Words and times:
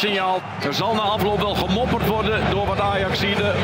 Fluitsignaal. 0.00 0.42
Er 0.62 0.74
zal 0.74 0.94
na 0.94 1.00
afloop 1.00 1.40
wel 1.40 1.54
gemopperd 1.54 2.06
worden 2.06 2.50
door 2.50 2.66
wat 2.66 2.80
Ajaxide. 2.80 3.54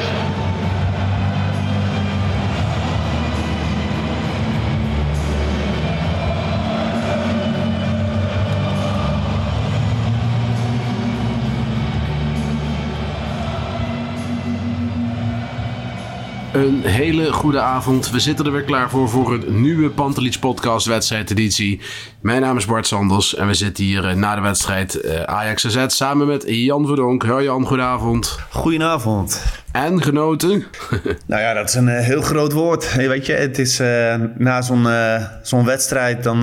Een 16.57 16.83
hele 16.85 17.33
goede 17.33 17.61
avond. 17.61 18.11
We 18.11 18.21
zitten 18.21 18.47
er 18.47 18.53
weer 18.53 18.63
klaar 18.63 18.91
voor 18.91 19.09
voor 19.09 19.33
een 19.33 19.61
nieuwe 19.61 19.91
Pantelits 19.91 20.39
podcast 20.39 20.87
wedstrijdeditie. 20.87 21.81
Mijn 22.21 22.41
naam 22.41 22.57
is 22.57 22.65
Bart 22.65 22.87
Sanders 22.87 23.35
en 23.35 23.47
we 23.47 23.55
zitten 23.55 23.85
hier 23.85 24.09
eh, 24.09 24.15
na 24.15 24.35
de 24.35 24.41
wedstrijd 24.41 25.01
eh, 25.01 25.23
Ajax 25.23 25.67
AZ 25.67 25.97
samen 25.97 26.27
met 26.27 26.45
Jan 26.47 26.87
Verdonk. 26.87 27.23
Hoi 27.23 27.45
Jan, 27.45 27.67
goedenavond. 27.67 28.39
Goedenavond. 28.51 29.43
En 29.85 30.03
genoten? 30.03 30.65
Nou 31.27 31.43
ja, 31.43 31.53
dat 31.55 31.69
is 31.69 31.75
een 31.75 31.89
eh, 31.89 32.05
heel 32.05 32.23
groot 32.23 32.53
woord. 32.53 32.93
Hey, 32.93 33.09
weet 33.09 33.27
je, 33.27 33.33
het 33.33 33.59
is 33.59 33.81
eh, 33.81 34.15
na 34.37 34.63
zo'n 34.63 34.89
eh, 34.89 35.23
zo'n 35.43 35.65
wedstrijd, 35.65 36.23
dan, 36.23 36.41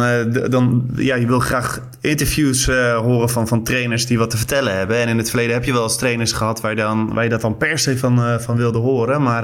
dan 0.50 0.90
ja, 0.96 1.16
je 1.16 1.28
wil 1.28 1.40
graag 1.40 1.80
interviews 2.02 2.66
horen 2.96 3.30
van, 3.30 3.48
van 3.48 3.64
trainers 3.64 4.06
die 4.06 4.18
wat 4.18 4.30
te 4.30 4.38
vertellen 4.38 4.78
hebben. 4.78 4.98
En 4.98 5.08
in 5.08 5.18
het 5.18 5.30
verleden 5.30 5.54
heb 5.54 5.64
je 5.64 5.74
wel 5.74 5.84
eens 5.84 5.98
trainers 5.98 6.32
gehad 6.32 6.62
waar 6.62 6.72
je, 6.72 6.78
dan, 6.78 7.14
waar 7.14 7.24
je 7.24 7.30
dat 7.30 7.42
dan 7.42 7.58
per 7.58 7.80
se 7.80 7.98
van, 7.98 8.42
van 8.42 8.58
wilde 8.58 8.78
horen. 8.78 9.22
Maar 9.22 9.44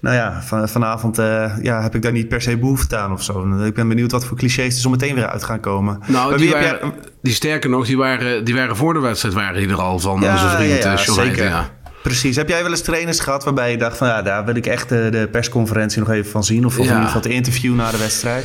nou 0.00 0.16
ja, 0.16 0.42
van, 0.42 0.68
vanavond 0.68 1.16
ja, 1.62 1.82
heb 1.82 1.94
ik 1.94 2.02
daar 2.02 2.12
niet 2.12 2.28
per 2.28 2.42
se 2.42 2.58
behoefte 2.58 2.96
aan 2.96 3.12
of 3.12 3.22
zo. 3.22 3.64
Ik 3.64 3.74
ben 3.74 3.88
benieuwd 3.88 4.12
wat 4.12 4.24
voor 4.24 4.36
clichés 4.36 4.74
er 4.74 4.80
zo 4.80 4.90
meteen 4.90 5.14
weer 5.14 5.28
uit 5.28 5.44
gaan 5.44 5.60
komen. 5.60 5.98
Nou, 6.06 6.36
die, 6.36 6.50
waren, 6.50 6.78
jij- 6.80 6.92
die 7.22 7.32
sterker 7.34 7.70
nog, 7.70 7.86
die 7.86 7.96
waren, 7.96 8.44
die 8.44 8.54
waren 8.54 8.76
voor 8.76 8.94
de 8.94 9.00
wedstrijd 9.00 9.34
waren 9.34 9.60
die 9.60 9.68
er 9.68 9.80
al 9.80 9.98
van 9.98 10.12
onze 10.12 10.48
vriend 10.48 10.82
ja, 10.82 10.94
John 10.94 11.20
zeker. 11.20 11.70
Precies. 12.02 12.36
Heb 12.36 12.48
jij 12.48 12.62
wel 12.62 12.70
eens 12.70 12.80
trainers 12.82 13.20
gehad 13.20 13.44
waarbij 13.44 13.70
je 13.70 13.76
dacht 13.76 13.96
van 13.96 14.08
ja, 14.08 14.22
daar 14.22 14.44
wil 14.44 14.54
ik 14.56 14.66
echt 14.66 14.88
de, 14.88 15.08
de 15.10 15.28
persconferentie 15.30 15.98
nog 16.00 16.10
even 16.10 16.30
van 16.30 16.44
zien? 16.44 16.66
Of, 16.66 16.72
of 16.72 16.78
in 16.78 16.84
Ja. 16.84 16.90
ieder 16.90 17.06
geval 17.06 17.22
het 17.22 17.30
interview 17.30 17.74
na 17.74 17.90
de 17.90 17.98
wedstrijd? 17.98 18.44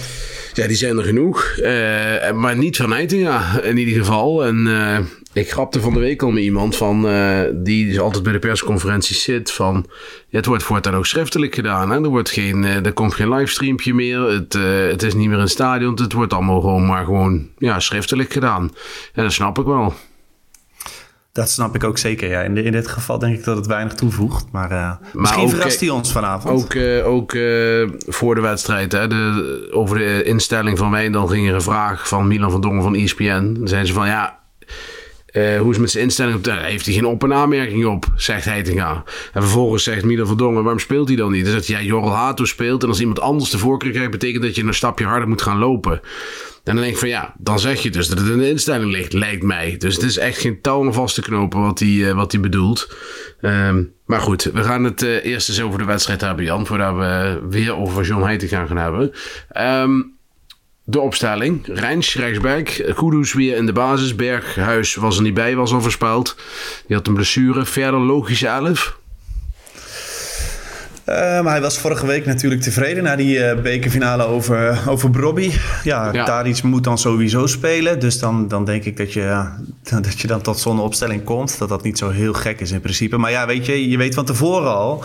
Ja, 0.54 0.68
die 0.68 0.76
zijn 0.78 0.98
er 0.98 1.04
genoeg. 1.04 1.44
Eh, 1.58 2.32
maar 2.32 2.58
niet 2.58 2.78
van 2.78 2.92
Heitinga 2.92 3.62
in 3.62 3.78
ieder 3.78 3.96
geval. 4.04 4.46
En 4.46 4.68
eh, 4.68 5.00
ik 5.44 5.52
grapte 5.52 5.80
van 5.82 5.94
de 5.94 6.00
week 6.00 6.22
al 6.24 6.32
met 6.32 6.44
iemand 6.44 6.76
van, 6.76 7.08
eh, 7.08 7.42
die 7.54 7.88
dus 7.88 8.00
altijd 8.00 8.24
bij 8.24 8.34
de 8.34 8.40
persconferenties 8.40 9.24
zit. 9.24 9.52
Van, 9.52 9.86
ja, 10.28 10.38
het 10.38 10.46
wordt 10.46 10.64
voortaan 10.64 10.96
ook 10.96 11.06
schriftelijk 11.06 11.56
gedaan. 11.56 11.90
Hè? 11.92 12.02
Er, 12.04 12.08
wordt 12.10 12.30
geen, 12.30 12.64
er 12.64 12.94
komt 12.94 13.14
geen 13.14 13.30
livestreampje 13.34 13.94
meer. 13.94 14.20
Het, 14.22 14.54
het 14.92 15.04
is 15.04 15.14
niet 15.14 15.28
meer 15.28 15.36
in 15.36 15.42
het 15.42 15.50
stadion. 15.52 16.02
Het 16.02 16.14
wordt 16.14 16.34
allemaal 16.34 16.62
gewoon 16.62 16.86
maar 16.86 17.06
gewoon 17.06 17.48
ja, 17.58 17.80
schriftelijk 17.80 18.34
gedaan. 18.34 18.72
En 19.14 19.24
dat 19.24 19.34
snap 19.34 19.60
ik 19.60 19.66
wel. 19.66 19.94
Dat 21.38 21.50
snap 21.50 21.76
ik 21.76 21.84
ook 21.84 21.98
zeker. 21.98 22.30
Ja. 22.30 22.42
In, 22.42 22.56
de- 22.56 22.64
in 22.64 22.72
dit 22.72 22.88
geval 22.88 23.20
denk 23.20 23.38
ik 23.38 23.44
dat 23.44 23.56
het 23.58 23.66
weinig 23.66 23.94
toevoegt. 23.94 24.46
Maar, 24.52 24.72
eh, 24.72 24.92
misschien 25.14 25.44
ook, 25.44 25.50
verrast 25.50 25.74
eh, 25.76 25.80
hij 25.82 25.90
ons 25.90 26.12
vanavond. 26.12 26.64
Ook, 26.64 26.74
eh, 26.74 27.08
ook 27.08 27.32
voor 28.08 28.36
de 28.36 28.42
wedstrijd, 28.42 28.92
hè, 28.92 29.08
de, 29.08 29.70
over 29.72 29.98
de 29.98 30.24
instelling 30.24 30.78
van 30.78 30.92
Wijndal 30.92 31.28
ging 31.28 31.48
er 31.48 31.54
een 31.54 31.62
vraag 31.62 32.08
van 32.08 32.28
Milan 32.28 32.52
van 32.52 32.62
Dongen 32.62 32.84
van 32.84 32.96
ESPN. 32.96 33.54
Dan 33.54 33.68
zeiden 33.68 33.88
ze 33.88 33.94
van 33.94 34.08
ja, 34.08 34.40
hoe 35.34 35.42
is 35.44 35.66
het 35.70 35.78
met 35.80 35.92
zijn 35.92 36.04
instelling? 36.04 36.36
op 36.36 36.46
heeft 36.46 36.86
hij 36.86 36.94
geen 36.94 37.06
op- 37.06 37.24
en 37.24 37.34
aanmerking 37.34 37.86
op, 37.86 38.06
zegt 38.16 38.46
Heitinga. 38.46 39.04
En 39.34 39.42
vervolgens 39.42 39.84
zegt 39.84 40.06
Milan 40.06 40.28
van 40.28 40.38
Dongen, 40.38 40.62
waarom 40.64 40.80
speelt 40.80 41.08
hij 41.08 41.18
dan 41.18 41.32
niet? 41.32 41.44
Dan 41.44 41.54
zegt 41.54 41.68
hij, 41.68 41.78
ja, 41.78 41.84
Jorrel 41.88 42.14
Hato 42.16 42.46
speelt. 42.46 42.84
En 42.84 42.90
als 42.90 43.00
iemand 43.00 43.20
anders 43.20 43.50
de 43.50 43.58
voorkeur 43.58 43.92
krijgt, 43.92 44.12
betekent 44.12 44.44
dat 44.44 44.56
je 44.56 44.64
een 44.64 44.74
stapje 44.74 45.06
harder 45.06 45.28
moet 45.28 45.42
gaan 45.42 45.58
lopen. 45.58 46.02
En 46.68 46.74
dan 46.74 46.84
denk 46.84 46.94
ik 46.94 47.00
van 47.00 47.10
ja, 47.10 47.34
dan 47.38 47.60
zeg 47.60 47.82
je 47.82 47.90
dus 47.92 48.08
dat 48.08 48.20
het 48.20 48.28
in 48.28 48.38
de 48.38 48.50
instelling 48.50 48.92
ligt, 48.92 49.14
lijkt 49.14 49.44
mij. 49.44 49.76
Dus 49.78 49.96
het 49.96 50.04
is 50.04 50.18
echt 50.18 50.38
geen 50.38 50.62
touw 50.62 50.80
om 50.80 50.94
vast 50.94 51.16
te 51.16 51.22
knopen 51.22 51.62
wat 51.62 51.80
hij 51.80 52.10
eh, 52.10 52.16
wat 52.16 52.32
die 52.32 52.40
bedoelt. 52.40 52.96
Ehm, 53.42 53.84
maar 54.06 54.20
goed, 54.20 54.44
we 54.44 54.64
gaan 54.64 54.84
het 54.84 55.04
eh, 55.04 55.26
eerst 55.26 55.50
eens 55.50 55.62
over 55.62 55.80
de 55.80 55.86
wedstrijd 55.86 56.22
hebben, 56.22 56.46
Jan. 56.46 56.66
Voordat 56.66 56.96
we 56.96 57.42
weer 57.50 57.76
over 57.76 58.06
John 58.06 58.24
Heiting 58.24 58.52
gaan 58.52 58.68
gaan 58.68 58.78
hebben. 58.78 59.12
Ehm, 59.50 60.02
de 60.84 61.00
opstelling. 61.00 61.62
Rens, 61.66 62.16
rechtsback. 62.16 62.94
Kudus 62.96 63.34
weer 63.34 63.56
in 63.56 63.66
de 63.66 63.74
basis. 63.74 64.16
Berghuis 64.16 64.96
was 64.96 65.18
er 65.18 65.24
niet 65.24 65.34
bij, 65.34 65.56
was 65.56 65.72
al 65.72 65.82
verspeld. 65.82 66.36
Die 66.88 66.96
had 66.96 67.08
een 67.08 67.14
blessure. 67.14 67.66
Verder 67.66 68.00
logische 68.00 68.48
elf 68.48 69.00
maar 71.16 71.52
hij 71.52 71.62
was 71.62 71.78
vorige 71.78 72.06
week 72.06 72.26
natuurlijk 72.26 72.62
tevreden 72.62 73.04
na 73.04 73.16
die 73.16 73.44
eh, 73.44 73.62
bekerfinale 73.62 74.26
over, 74.26 74.80
over 74.88 75.10
Brobby. 75.10 75.52
Ja, 75.84 76.10
Ja. 76.12 76.46
Moet 76.64 76.84
dan 76.84 76.98
sowieso 76.98 77.46
spelen. 77.46 78.00
Dus 78.00 78.20
dan, 78.20 78.48
dan 78.48 78.66
denk 78.66 78.84
ik 78.84 78.98
dat 78.98 79.14
je, 79.14 79.44
dat 80.02 80.20
je 80.20 80.28
dan 80.28 80.42
tot 80.42 80.60
zo'n 80.60 80.80
opstelling 80.80 81.24
komt. 81.24 81.58
Dat 81.58 81.70
dat 81.70 81.84
niet 81.84 81.98
zo 81.98 82.10
heel 82.10 82.34
gek 82.34 82.60
is 82.60 82.72
in 82.72 82.82
principe. 82.82 83.18
Maar 83.18 83.32
ja, 83.32 83.46
weet 83.46 83.66
je, 83.66 83.90
je 83.90 83.98
weet 83.98 84.14
van 84.16 84.26
tevoren 84.26 84.76
al 84.76 85.04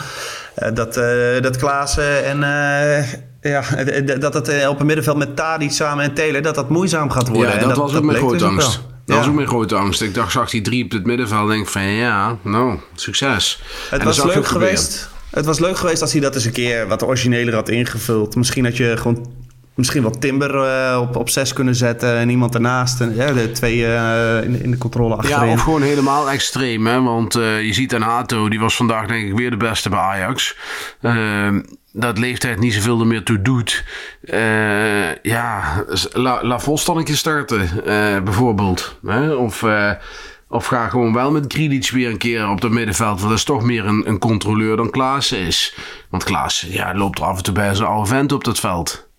eh, 0.54 0.74
dat, 0.74 0.96
eh 0.96 1.40
dat 1.40 1.56
Klaassen 1.56 2.24
en... 2.24 2.42
eh, 2.42 3.04
ja, 3.42 3.64
eh, 3.76 4.20
dat 4.20 4.34
het 4.34 4.48
eh, 4.48 4.68
op 4.68 4.78
het 4.78 4.86
middenveld 4.86 5.16
met 5.16 5.36
Tadic 5.36 5.70
samen 5.70 6.04
en 6.04 6.14
Taylor... 6.14 6.42
dat 6.42 6.54
dat 6.54 6.68
moeizaam 6.68 7.10
gaat 7.10 7.28
worden. 7.28 7.52
Ja, 7.54 7.58
En 7.58 7.68
dat, 7.68 7.76
was 7.76 7.94
ook 7.94 8.02
mijn 8.04 8.18
grote 8.18 8.36
dus 8.36 8.42
angst. 8.46 8.76
wel. 8.76 8.90
Dat 9.04 9.16
was 9.16 9.26
ook 9.26 9.34
mijn 9.34 9.46
grote 9.48 9.74
angst. 9.74 10.02
Ik 10.02 10.14
dacht, 10.14 10.32
zag 10.32 10.50
die 10.50 10.60
drie 10.62 10.84
op 10.84 10.90
het 10.90 11.04
middenveld. 11.04 11.48
Denk 11.48 11.62
ik 11.62 11.68
van 11.68 11.82
ja, 11.82 12.36
nou, 12.42 12.78
succes. 12.94 13.62
Het 13.90 14.00
En 14.00 14.06
was 14.06 14.24
leuk 14.24 14.46
geweest. 14.46 15.10
Het 15.34 15.44
was 15.44 15.58
leuk 15.58 15.76
geweest 15.76 16.02
als 16.02 16.12
hij 16.12 16.20
dat 16.20 16.34
eens 16.34 16.44
een 16.44 16.52
keer 16.52 16.88
wat 16.88 17.04
origineler 17.04 17.54
had 17.54 17.68
ingevuld. 17.68 18.36
Misschien 18.36 18.64
had 18.64 18.76
je 18.76 18.96
gewoon 18.96 19.26
misschien 19.74 20.02
wat 20.02 20.20
Timber 20.20 20.54
eh, 20.54 21.00
op, 21.00 21.16
op 21.16 21.28
zes 21.28 21.52
kunnen 21.52 21.74
zetten 21.74 22.16
en 22.16 22.28
iemand 22.28 22.54
ernaast. 22.54 23.00
En, 23.00 23.14
ja, 23.14 23.32
de 23.32 23.50
twee 23.50 23.86
eh, 23.86 24.44
in, 24.44 24.62
in 24.62 24.70
de 24.70 24.78
controle 24.78 25.16
achterin. 25.16 25.46
Ja, 25.46 25.52
of 25.52 25.60
gewoon 25.60 25.82
helemaal 25.82 26.30
extreem. 26.30 26.86
Hè? 26.86 27.02
Want 27.02 27.34
eh, 27.34 27.62
je 27.62 27.72
ziet 27.72 27.94
aan 27.94 28.02
Hato, 28.02 28.48
die 28.48 28.60
was 28.60 28.76
vandaag 28.76 29.06
denk 29.06 29.26
ik 29.26 29.36
weer 29.36 29.50
de 29.50 29.56
beste 29.56 29.88
bij 29.88 29.98
Ajax. 29.98 30.56
Ehm, 31.00 31.62
dat 31.92 32.18
leeftijd 32.18 32.58
niet 32.58 32.74
zoveel 32.74 33.00
er 33.00 33.06
meer 33.06 33.24
toe 33.24 33.42
doet. 33.42 33.84
Ja, 35.22 35.84
la, 36.12 36.44
la 36.44 36.58
Vos 36.58 36.84
dan 36.84 36.96
een 36.96 37.04
keer 37.04 37.16
starten, 37.16 37.68
bijvoorbeeld. 38.24 38.98
Hè? 39.06 39.32
Of, 39.32 39.64
of 40.52 40.66
ga 40.66 40.88
gewoon 40.88 41.12
wel 41.12 41.30
met 41.30 41.52
Grilic 41.52 41.90
weer 41.90 42.10
een 42.10 42.18
keer 42.18 42.48
op 42.48 42.62
het 42.62 42.72
middenveld. 42.72 43.16
Want 43.18 43.28
dat 43.28 43.38
is 43.38 43.44
toch 43.44 43.62
meer 43.62 43.84
een, 43.86 44.08
een 44.08 44.18
controleur 44.18 44.76
dan 44.76 44.90
Klaassen 44.90 45.38
is. 45.38 45.74
Want 46.10 46.24
Klaassen 46.24 46.72
ja, 46.72 46.94
loopt 46.94 47.18
er 47.18 47.24
af 47.24 47.36
en 47.36 47.42
toe 47.42 47.54
bij 47.54 47.74
zijn 47.74 47.88
oude 47.88 48.08
vent 48.08 48.32
op 48.32 48.44
dat 48.44 48.60
veld. 48.60 49.10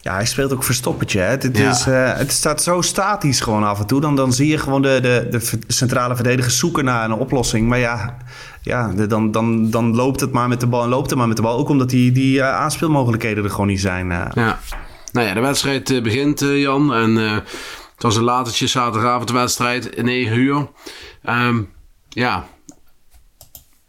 Ja, 0.00 0.14
hij 0.14 0.26
speelt 0.26 0.52
ook 0.52 0.64
verstoppertje. 0.64 1.20
Hè. 1.20 1.26
Het, 1.30 1.50
Ja. 1.58 1.70
is, 1.70 1.86
eh, 1.86 2.12
het 2.14 2.32
staat 2.32 2.62
zo 2.62 2.80
statisch 2.80 3.40
gewoon 3.40 3.64
af 3.64 3.78
en 3.78 3.86
toe. 3.86 4.00
Dan, 4.00 4.16
dan 4.16 4.32
zie 4.32 4.46
je 4.48 4.58
gewoon 4.58 4.82
de, 4.82 4.98
de, 5.02 5.26
de 5.30 5.58
centrale 5.66 6.14
verdedigers 6.14 6.58
zoeken 6.58 6.84
naar 6.84 7.04
een 7.04 7.12
oplossing. 7.12 7.68
Maar 7.68 7.78
ja, 7.78 8.16
ja 8.62 8.92
dan, 9.08 9.30
dan, 9.30 9.70
dan 9.70 9.94
loopt 9.94 10.20
het 10.20 10.32
maar 10.32 10.48
met 10.48 10.60
de 10.60 10.66
bal 10.66 10.82
en 10.82 10.88
loopt 10.88 11.10
het 11.10 11.18
maar 11.18 11.28
met 11.28 11.36
de 11.36 11.42
bal. 11.42 11.58
Ook 11.58 11.68
omdat 11.68 11.90
die, 11.90 12.12
die 12.12 12.40
eh, 12.40 12.48
aanspeelmogelijkheden 12.54 13.44
er 13.44 13.50
gewoon 13.50 13.66
niet 13.66 13.80
zijn. 13.80 14.12
eh. 14.12 14.26
Ja. 14.34 14.58
Nou 15.12 15.26
ja, 15.26 15.34
de 15.34 15.40
wedstrijd 15.40 16.02
begint, 16.02 16.40
Jan. 16.40 16.94
En 16.94 17.42
het 17.98 18.06
was 18.06 18.16
een 18.16 18.24
latertje 18.24 18.66
zaterdagavond 18.66 19.28
de 19.28 19.34
wedstrijd, 19.34 20.02
9 20.02 20.38
uur. 20.38 20.68
Ehm, 21.22 21.62
ja, 22.08 22.48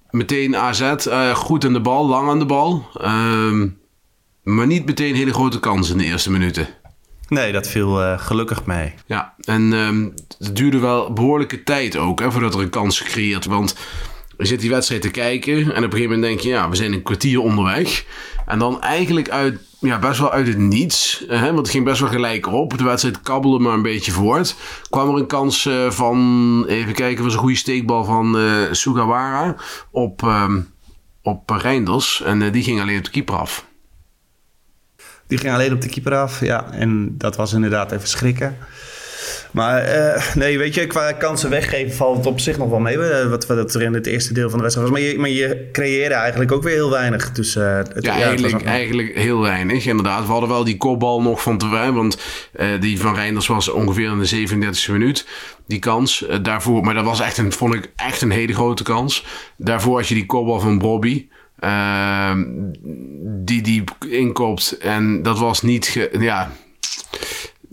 meteen 0.10 0.58
AZ, 0.58 0.82
eh, 0.82 1.36
goed 1.36 1.66
aan 1.66 1.74
de 1.74 1.82
bal, 1.82 2.08
lang 2.08 2.30
aan 2.30 2.40
de 2.40 2.46
bal. 2.46 2.90
Ehm, 2.94 3.68
maar 4.44 4.68
niet 4.68 4.86
meteen 4.86 5.16
hele 5.16 5.34
grote 5.34 5.60
kans 5.60 5.90
in 5.90 5.98
de 5.98 6.04
eerste 6.04 6.32
minuten. 6.32 6.68
Nee, 7.28 7.52
dat 7.52 7.68
viel 7.68 8.02
eh, 8.02 8.20
gelukkig 8.20 8.66
mee. 8.66 8.94
Ja, 9.06 9.34
en 9.42 9.74
ehm, 9.74 10.10
het 10.38 10.56
duurde 10.56 10.80
wel 10.80 11.14
behoorlijke 11.14 11.64
tijd 11.64 11.98
ook 11.98 12.20
hè, 12.20 12.32
voordat 12.32 12.54
er 12.54 12.62
een 12.62 12.70
kans 12.70 13.00
gecreëerd. 13.00 13.46
Want 13.46 13.76
je 14.38 14.46
zit 14.46 14.60
die 14.60 14.70
wedstrijd 14.70 15.02
te 15.02 15.12
kijken 15.12 15.58
en 15.58 15.70
op 15.70 15.76
een 15.76 15.82
gegeven 15.82 16.02
moment 16.02 16.22
denk 16.22 16.40
je, 16.40 16.50
ja, 16.50 16.70
we 16.70 16.76
zijn 16.76 16.94
een 16.94 17.04
kwartier 17.04 17.40
onderweg. 17.40 18.06
En 18.46 18.60
dan 18.60 18.82
eigenlijk 18.82 19.30
uit 19.30 19.60
ja, 19.80 20.00
best 20.00 20.20
wel 20.20 20.32
uit 20.32 20.48
het 20.48 20.58
niets. 20.58 21.24
Hè, 21.28 21.46
want 21.46 21.58
het 21.58 21.70
ging 21.70 21.86
best 21.86 22.00
wel 22.00 22.10
gelijk 22.10 22.48
op. 22.48 22.78
De 22.78 22.84
wedstrijd 22.84 23.22
kabbelde 23.22 23.60
maar 23.60 23.74
een 23.74 23.82
beetje 23.82 24.12
voort. 24.12 24.56
Kwam 24.90 25.10
er 25.10 25.20
een 25.20 25.28
kans 25.28 25.66
uh, 25.66 25.92
van, 25.92 26.66
even 26.68 26.94
kijken, 26.94 27.24
was 27.24 27.34
een 27.34 27.40
goede 27.40 27.56
steekbal 27.56 28.04
van 28.04 28.40
uh, 28.40 28.72
Sugawara 28.72 29.56
op, 29.92 30.22
um, 30.22 30.70
op 31.22 31.50
Reinders. 31.50 32.22
En 32.22 32.42
uh, 32.42 32.52
die 32.52 32.64
ging 32.64 32.82
alleen 32.82 32.98
op 32.98 33.04
de 33.04 33.12
keeper 33.12 33.36
af. 33.36 33.68
Die 35.28 35.38
ging 35.38 35.54
alleen 35.54 35.74
op 35.74 35.82
de 35.82 35.90
keeper 35.90 36.16
af, 36.16 36.40
ja. 36.40 36.72
En 36.72 37.18
dat 37.18 37.36
was 37.36 37.54
inderdaad 37.54 37.92
even 37.92 38.08
schrikken. 38.08 38.58
Maar 39.52 39.98
uh, 39.98 40.36
nee, 40.36 40.58
weet 40.58 40.74
je, 40.74 40.88
qua 40.88 41.12
kansen 41.12 41.50
weggeven 41.50 41.96
valt 41.96 42.18
het 42.18 42.26
op 42.26 42.40
zich 42.40 42.58
nog 42.58 42.70
wel 42.70 42.80
mee. 42.80 42.98
Wat, 43.30 43.46
wat 43.46 43.74
er 43.76 43.82
in 43.82 43.94
het 43.94 44.06
eerste 44.06 44.34
deel 44.34 44.50
van 44.50 44.58
de 44.58 44.64
wedstrijd 44.64 44.90
was. 44.90 45.00
Maar 45.00 45.08
je, 45.08 45.20
maar 45.20 45.30
je 45.30 45.70
creëerde 45.72 46.16
eigenlijk 46.16 46.52
ook 46.52 46.64
weer 46.64 46.74
heel 46.74 46.90
weinig. 46.90 47.32
Dus, 47.32 47.56
uh, 47.56 47.78
het, 47.78 47.94
ja, 48.00 48.12
eigenlijk, 48.12 48.64
eigenlijk 48.64 49.16
heel 49.16 49.42
weinig, 49.42 49.86
inderdaad. 49.86 50.26
We 50.26 50.32
hadden 50.32 50.50
wel 50.50 50.64
die 50.64 50.78
kopbal 50.78 51.22
nog 51.22 51.42
van 51.42 51.58
te 51.58 51.70
weinig. 51.70 51.96
Want 51.96 52.18
uh, 52.60 52.68
die 52.80 53.00
van 53.00 53.16
Reinders 53.16 53.48
was 53.48 53.70
ongeveer 53.70 54.12
in 54.12 54.20
de 54.20 54.58
37e 54.88 54.92
minuut. 54.92 55.28
Die 55.68 55.80
kans 55.80 56.26
daarvoor. 56.42 56.84
Maar 56.84 56.94
dat 56.94 57.06
was 57.06 57.20
echt 57.20 57.38
een, 57.38 57.52
vond 57.52 57.74
ik 57.74 57.92
echt 57.96 58.22
een 58.22 58.32
hele 58.32 58.54
grote 58.54 58.84
kans. 58.84 59.26
Daarvoor 59.58 59.98
had 59.98 60.08
je 60.08 60.16
die 60.16 60.26
kopbal 60.26 60.60
van 60.60 60.78
Bobby. 60.78 61.28
Ehm, 61.60 62.44
die 63.46 63.62
die 63.62 63.84
inkoopt. 64.10 64.78
En 64.78 65.22
dat 65.22 65.40
was 65.40 65.62
niet. 65.62 65.88
Ge, 65.88 66.10
ja, 66.20 66.52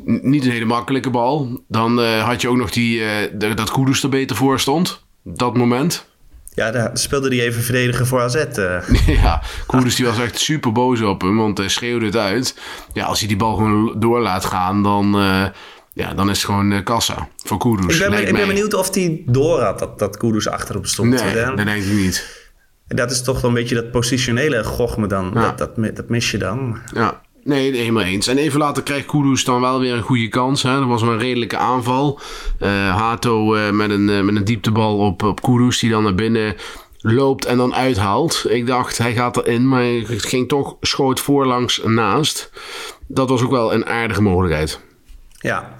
niet 0.07 0.45
een 0.45 0.51
hele 0.51 0.65
makkelijke 0.65 1.11
bal. 1.11 1.61
Dan 1.69 2.01
uh, 2.01 2.25
had 2.25 2.41
je 2.41 2.49
ook 2.49 2.57
nog 2.57 2.71
die, 2.71 2.99
uh, 2.99 3.55
dat 3.57 3.71
Kudus 3.73 4.03
er 4.03 4.09
beter 4.09 4.37
voor 4.37 4.61
stond. 4.61 5.05
Dat 5.23 5.57
moment. 5.57 6.07
Ja, 6.55 6.71
daar 6.71 6.99
speelde 6.99 7.29
hij 7.29 7.47
even 7.47 7.63
verdedigen 7.63 8.07
voor 8.07 8.21
AZ. 8.21 8.45
Uh. 8.57 8.89
ja, 9.23 9.43
Kudus 9.67 9.95
die 9.97 10.07
was 10.07 10.21
echt 10.21 10.39
super 10.39 10.73
boos 10.73 11.01
op 11.01 11.21
hem, 11.21 11.37
want 11.37 11.59
hij 11.59 11.69
schreeuwde 11.69 12.07
het 12.07 12.17
uit. 12.17 12.59
Ja, 12.93 13.05
als 13.05 13.19
hij 13.19 13.29
die 13.29 13.37
bal 13.37 13.55
gewoon 13.57 14.01
door 14.01 14.21
laat 14.21 14.45
gaan, 14.45 14.83
dan, 14.83 15.17
ja, 15.93 16.15
dan 16.15 16.31
is 16.31 16.37
het 16.37 16.47
gewoon 16.47 16.83
kassa 16.83 17.29
voor 17.37 17.59
Kudus. 17.59 18.01
Ik 18.01 18.11
ben, 18.11 18.27
ik 18.29 18.35
ben 18.35 18.47
benieuwd 18.47 18.75
of 18.75 18.95
hij 18.95 19.23
door 19.27 19.61
had 19.61 19.79
dat, 19.79 19.99
dat 19.99 20.17
Kudus 20.17 20.49
achterop 20.49 20.87
stond. 20.87 21.11
Nee, 21.11 21.35
dat 21.35 21.57
denk 21.57 21.83
ik 21.83 21.93
niet. 21.93 22.45
Dat 22.87 23.11
is 23.11 23.23
toch 23.23 23.41
wel 23.41 23.51
een 23.51 23.57
beetje 23.57 23.75
dat 23.75 23.91
positionele 23.91 24.65
gochme 24.65 25.07
dan. 25.07 25.31
Ja. 25.35 25.53
Dat, 25.53 25.59
dat, 25.59 25.97
dat 25.97 26.09
mis 26.09 26.31
je 26.31 26.39
dan. 26.39 26.79
Ja, 26.95 27.21
Nee, 27.47 27.77
helemaal 27.77 28.03
eens. 28.03 28.27
En 28.27 28.39
even 28.39 28.59
later 28.59 28.83
krijgt 28.83 29.07
Kudus 29.07 29.45
dan 29.45 29.61
wel 29.61 29.81
weer 29.81 29.95
een 29.95 30.03
goede 30.03 30.29
kans. 30.29 30.63
Hè. 30.63 30.79
Dat 30.79 30.89
was 30.89 31.03
een 31.03 31.19
redelijke 31.19 31.57
aanval. 31.57 32.21
Uh, 32.63 32.69
Hato 32.97 33.57
uh, 33.57 33.71
met, 33.71 33.91
een, 33.91 34.09
uh, 34.09 34.21
met 34.21 34.37
een 34.37 34.45
dieptebal 34.45 34.99
op, 34.99 35.23
op 35.23 35.43
Kudus 35.43 35.79
die 35.79 35.91
dan 35.91 36.03
naar 36.03 36.15
binnen 36.15 36.55
loopt 37.01 37.45
en 37.45 37.57
dan 37.57 37.75
uithaalt. 37.75 38.45
Ik 38.49 38.67
dacht, 38.67 38.99
hij 38.99 39.15
gaat 39.15 39.37
erin, 39.37 39.69
maar 39.69 39.85
het 39.85 40.25
ging 40.25 40.49
toch 40.49 40.77
schoot 40.81 41.21
voorlangs 41.21 41.81
naast. 41.85 42.51
Dat 43.07 43.29
was 43.29 43.43
ook 43.43 43.51
wel 43.51 43.75
een 43.75 43.87
aardige 43.87 44.23
mogelijkheid. 44.23 44.81
Ja, 45.39 45.77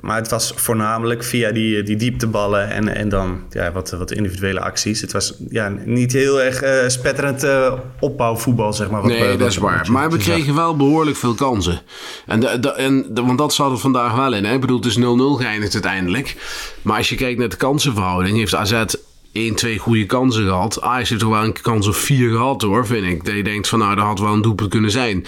maar 0.00 0.16
het 0.16 0.30
was 0.30 0.52
voornamelijk 0.56 1.24
via 1.24 1.52
die, 1.52 1.82
die 1.82 1.96
diepteballen 1.96 2.70
en, 2.70 2.94
en 2.94 3.08
dan 3.08 3.40
ja, 3.50 3.72
wat, 3.72 3.90
wat 3.90 4.10
individuele 4.10 4.60
acties. 4.60 5.00
Het 5.00 5.12
was 5.12 5.34
ja, 5.48 5.72
niet 5.84 6.12
heel 6.12 6.42
erg 6.42 6.62
uh, 6.62 6.88
spetterend 6.88 7.44
uh, 7.44 7.72
opbouwvoetbal, 8.00 8.72
zeg 8.72 8.90
maar. 8.90 9.02
Wat 9.02 9.10
nee, 9.10 9.36
dat 9.36 9.48
is 9.48 9.56
waar. 9.56 9.86
Maar 9.90 10.10
we 10.10 10.16
kregen 10.16 10.54
wel 10.54 10.76
behoorlijk 10.76 11.16
veel 11.16 11.34
kansen. 11.34 11.80
En, 12.26 12.40
de, 12.40 12.60
de, 12.60 12.72
en 12.72 13.06
de, 13.10 13.22
want 13.22 13.38
dat 13.38 13.54
zat 13.54 13.70
er 13.70 13.78
vandaag 13.78 14.14
wel 14.14 14.34
in. 14.34 14.44
Hè? 14.44 14.54
Ik 14.54 14.60
bedoel, 14.60 14.76
het 14.76 14.86
is 14.86 14.98
0-0 14.98 15.00
geëindigd 15.00 15.72
uiteindelijk. 15.72 16.36
Maar 16.82 16.96
als 16.96 17.08
je 17.08 17.16
kijkt 17.16 17.38
naar 17.38 17.48
de 17.48 17.56
kansenverhouding, 17.56 18.36
heeft 18.36 18.54
AZ 18.54 18.84
1, 19.32 19.54
2 19.54 19.78
goede 19.78 20.06
kansen 20.06 20.44
gehad. 20.44 20.80
Ajax 20.80 21.08
heeft 21.08 21.20
toch 21.20 21.30
wel 21.30 21.44
een 21.44 21.60
kans 21.62 21.88
of 21.88 21.96
4 21.96 22.30
gehad 22.30 22.62
hoor, 22.62 22.86
vind 22.86 23.06
ik. 23.06 23.24
Dat 23.24 23.34
je 23.34 23.42
denkt 23.42 23.68
van 23.68 23.78
nou, 23.78 23.96
dat 23.96 24.04
had 24.04 24.18
wel 24.18 24.32
een 24.32 24.42
doelpunt 24.42 24.70
kunnen 24.70 24.90
zijn. 24.90 25.24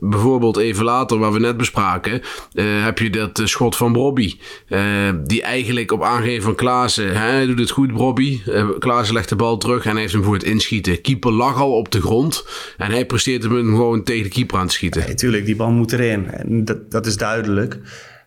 Bijvoorbeeld 0.00 0.56
even 0.56 0.84
later, 0.84 1.18
waar 1.18 1.32
we 1.32 1.38
net 1.38 1.56
bespraken, 1.56 2.22
uh, 2.54 2.84
heb 2.84 2.98
je 2.98 3.10
dat 3.10 3.38
uh, 3.38 3.46
schot 3.46 3.76
van 3.76 3.92
Bobby. 3.92 4.38
Uh, 4.68 4.80
die 5.24 5.42
eigenlijk 5.42 5.92
op 5.92 6.02
aangeven 6.02 6.42
van 6.42 6.54
Klaassen, 6.54 7.16
hij 7.16 7.46
doet 7.46 7.58
het 7.58 7.70
goed 7.70 7.92
Bobby. 7.92 8.40
Klaassen 8.78 9.14
legt 9.14 9.28
de 9.28 9.36
bal 9.36 9.56
terug 9.56 9.84
en 9.84 9.96
heeft 9.96 10.12
hem 10.12 10.22
voor 10.22 10.34
het 10.34 10.42
inschieten. 10.42 11.00
Keeper 11.00 11.32
lag 11.32 11.56
al 11.56 11.72
op 11.72 11.92
de 11.92 12.00
grond 12.00 12.46
en 12.76 12.90
hij 12.90 13.06
presteert 13.06 13.42
hem 13.42 13.52
gewoon 13.52 14.02
tegen 14.02 14.22
de 14.22 14.28
keeper 14.28 14.58
aan 14.58 14.66
te 14.66 14.74
schieten. 14.74 15.02
Nee, 15.06 15.14
tuurlijk, 15.14 15.44
die 15.44 15.56
bal 15.56 15.70
moet 15.70 15.92
erin. 15.92 16.30
En 16.30 16.64
dat, 16.64 16.90
dat 16.90 17.06
is 17.06 17.16
duidelijk. 17.16 17.78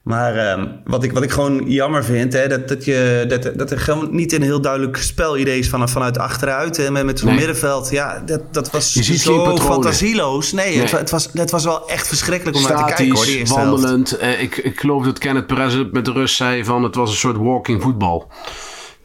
Maar 0.03 0.35
uh, 0.35 0.63
wat, 0.83 1.03
ik, 1.03 1.11
wat 1.11 1.23
ik 1.23 1.31
gewoon 1.31 1.63
jammer 1.69 2.03
vind, 2.03 2.33
hè, 2.33 2.47
dat, 2.47 2.67
dat, 2.67 2.85
je, 2.85 3.25
dat, 3.27 3.51
dat 3.55 3.71
er 3.71 3.79
gewoon 3.79 4.07
niet 4.15 4.33
een 4.33 4.41
heel 4.41 4.61
duidelijk 4.61 4.97
spelidee 4.97 5.59
is 5.59 5.69
van, 5.69 5.89
vanuit 5.89 6.17
achteruit. 6.17 6.77
Hè, 6.77 6.91
met 6.91 7.05
met 7.05 7.19
zo'n 7.19 7.27
nee. 7.27 7.37
middenveld. 7.37 7.89
Ja, 7.89 8.23
dat, 8.25 8.41
dat 8.51 8.71
was 8.71 8.93
je 8.93 9.03
ziet 9.03 9.21
zo 9.21 9.57
fantasieloos. 9.57 10.51
Nee, 10.51 10.69
nee. 10.69 10.79
Het, 10.79 10.91
het, 10.91 11.09
was, 11.09 11.29
het 11.33 11.51
was 11.51 11.63
wel 11.63 11.89
echt 11.89 12.07
verschrikkelijk 12.07 12.57
om 12.57 12.63
Statisch, 12.63 12.81
naar 12.81 12.95
te 12.95 13.03
kijken. 13.03 13.15
Hoor, 13.15 13.25
die 13.25 13.45
wandelend. 13.45 14.21
Uh, 14.21 14.41
ik, 14.41 14.57
ik 14.57 14.79
geloof 14.79 15.05
dat 15.05 15.17
Kenneth 15.17 15.47
Perez 15.47 15.83
met 15.91 16.05
de 16.05 16.11
rust 16.11 16.35
zei 16.35 16.63
van 16.65 16.83
het 16.83 16.95
was 16.95 17.09
een 17.09 17.15
soort 17.15 17.37
walking 17.37 17.81
voetbal. 17.81 18.27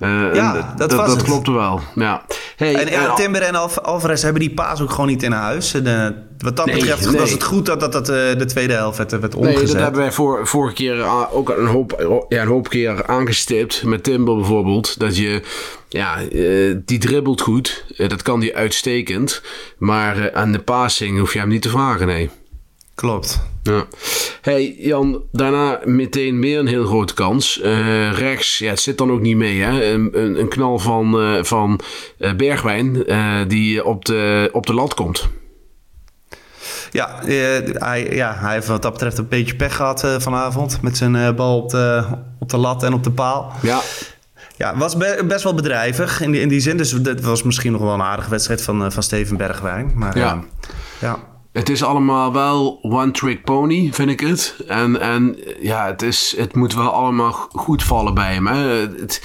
Uh, 0.01 0.35
ja, 0.35 0.75
dat, 0.77 0.93
was 0.93 1.09
dat 1.09 1.23
klopte 1.23 1.53
wel. 1.53 1.81
Ja. 1.95 2.25
Hey, 2.57 2.75
en 2.75 2.91
ja, 2.91 3.15
Timber 3.15 3.43
en 3.43 3.55
Alv 3.55 3.77
Alvarez 3.77 4.23
hebben 4.23 4.41
die 4.41 4.55
paas 4.55 4.81
ook 4.81 4.91
gewoon 4.91 5.07
niet 5.07 5.23
in 5.23 5.33
huis. 5.33 5.71
De, 5.71 6.15
wat 6.39 6.57
dat 6.57 6.67
nee, 6.67 6.75
betreft 6.75 7.11
nee. 7.11 7.21
was 7.21 7.31
het 7.31 7.43
goed 7.43 7.67
dat 7.67 7.81
dat, 7.81 7.93
dat 7.93 8.07
de 8.07 8.45
tweede 8.47 8.73
helft 8.73 8.99
werd, 8.99 9.11
werd 9.11 9.35
omgezet. 9.35 9.63
Nee, 9.63 9.67
dat 9.67 9.83
hebben 9.83 10.01
wij 10.01 10.13
voor, 10.13 10.47
vorige 10.47 10.75
keer 10.75 11.05
ook 11.33 11.49
een 11.49 11.67
hoop, 11.67 12.25
ja, 12.29 12.43
een 12.43 12.49
hoop 12.49 12.69
keer 12.69 13.07
aangestipt. 13.07 13.83
Met 13.83 14.03
Timber 14.03 14.37
bijvoorbeeld. 14.37 14.99
Dat 14.99 15.17
je, 15.17 15.43
ja, 15.89 16.17
die 16.85 16.99
dribbelt 16.99 17.41
goed. 17.41 17.85
Dat 17.97 18.23
kan 18.23 18.41
die 18.41 18.57
uitstekend. 18.57 19.43
Maar 19.79 20.33
aan 20.33 20.53
de 20.53 20.59
passing 20.59 21.19
hoef 21.19 21.33
je 21.33 21.39
hem 21.39 21.49
niet 21.49 21.63
te 21.63 21.69
vragen, 21.69 22.07
nee. 22.07 22.31
Klopt. 22.99 23.41
Ja. 23.63 23.85
Hey 24.41 24.77
Jan, 24.79 25.23
daarna 25.33 25.81
meteen 25.85 26.39
meer 26.39 26.59
een 26.59 26.67
heel 26.67 26.85
grote 26.85 27.15
kans. 27.15 27.61
Uh, 27.63 28.13
rechts, 28.13 28.59
ja, 28.59 28.71
het 28.71 28.81
zit 28.81 28.99
dan 28.99 29.11
ook 29.11 29.21
niet 29.21 29.37
mee. 29.37 29.63
Hè? 29.63 29.93
Een, 29.93 30.11
een, 30.13 30.41
een 30.41 30.49
knal 30.49 30.79
van, 30.79 31.23
uh, 31.23 31.43
van 31.43 31.81
uh, 32.19 32.33
Bergwijn 32.35 33.05
die 33.49 33.85
op 33.85 34.05
de, 34.05 34.49
op 34.53 34.67
de 34.67 34.75
lat 34.75 34.95
komt. 34.95 35.29
Ja, 36.91 37.19
hij, 37.23 38.15
ja, 38.15 38.37
hij 38.39 38.53
heeft 38.55 38.67
wat 38.67 38.83
dat 38.83 38.93
betreft 38.93 39.19
een 39.19 39.29
beetje 39.29 39.57
pech 39.57 39.77
gehad 39.77 40.07
vanavond. 40.19 40.83
Met 40.83 40.97
zijn 40.97 41.35
bal 41.37 41.63
op 41.63 41.71
de, 41.71 42.05
op 42.39 42.49
de 42.49 42.57
lat 42.57 42.83
en 42.83 42.93
op 42.93 43.05
de 43.05 43.11
paal. 43.11 43.53
Ja. 43.63 43.81
Ja, 44.57 44.77
was 44.77 44.97
be 44.97 45.25
best 45.29 45.45
wel 45.45 45.55
bedrijvig 45.55 46.21
in 46.21 46.31
die, 46.31 46.41
in 46.41 46.49
die 46.49 46.61
zin. 46.61 46.77
Dus 46.77 46.91
dat 46.91 47.21
was 47.21 47.43
misschien 47.43 47.73
nog 47.73 47.81
wel 47.81 47.95
een 47.95 48.03
aardige 48.03 48.31
wedstrijd 48.31 48.63
van, 48.63 48.93
van 48.93 49.03
Steven 49.03 49.37
Bergwijn. 49.37 49.93
Maar 49.95 50.19
ja. 50.19 50.45
ja. 50.99 51.19
Het 51.59 51.69
is 51.69 51.83
allemaal 51.83 52.33
wel 52.33 52.79
one 52.83 53.11
trick 53.11 53.45
pony, 53.45 53.89
vind 53.93 54.11
ik 54.11 54.21
het. 54.21 54.57
En, 54.67 55.01
en 55.01 55.39
ja, 55.61 55.87
het, 55.87 56.03
is, 56.03 56.35
het 56.37 56.55
moet 56.55 56.75
wel 56.75 56.91
allemaal 56.91 57.33
goed 57.53 57.83
vallen 57.83 58.15
bij 58.15 58.33
hem. 58.33 58.47
Hè. 58.47 58.57
Het, 58.57 59.23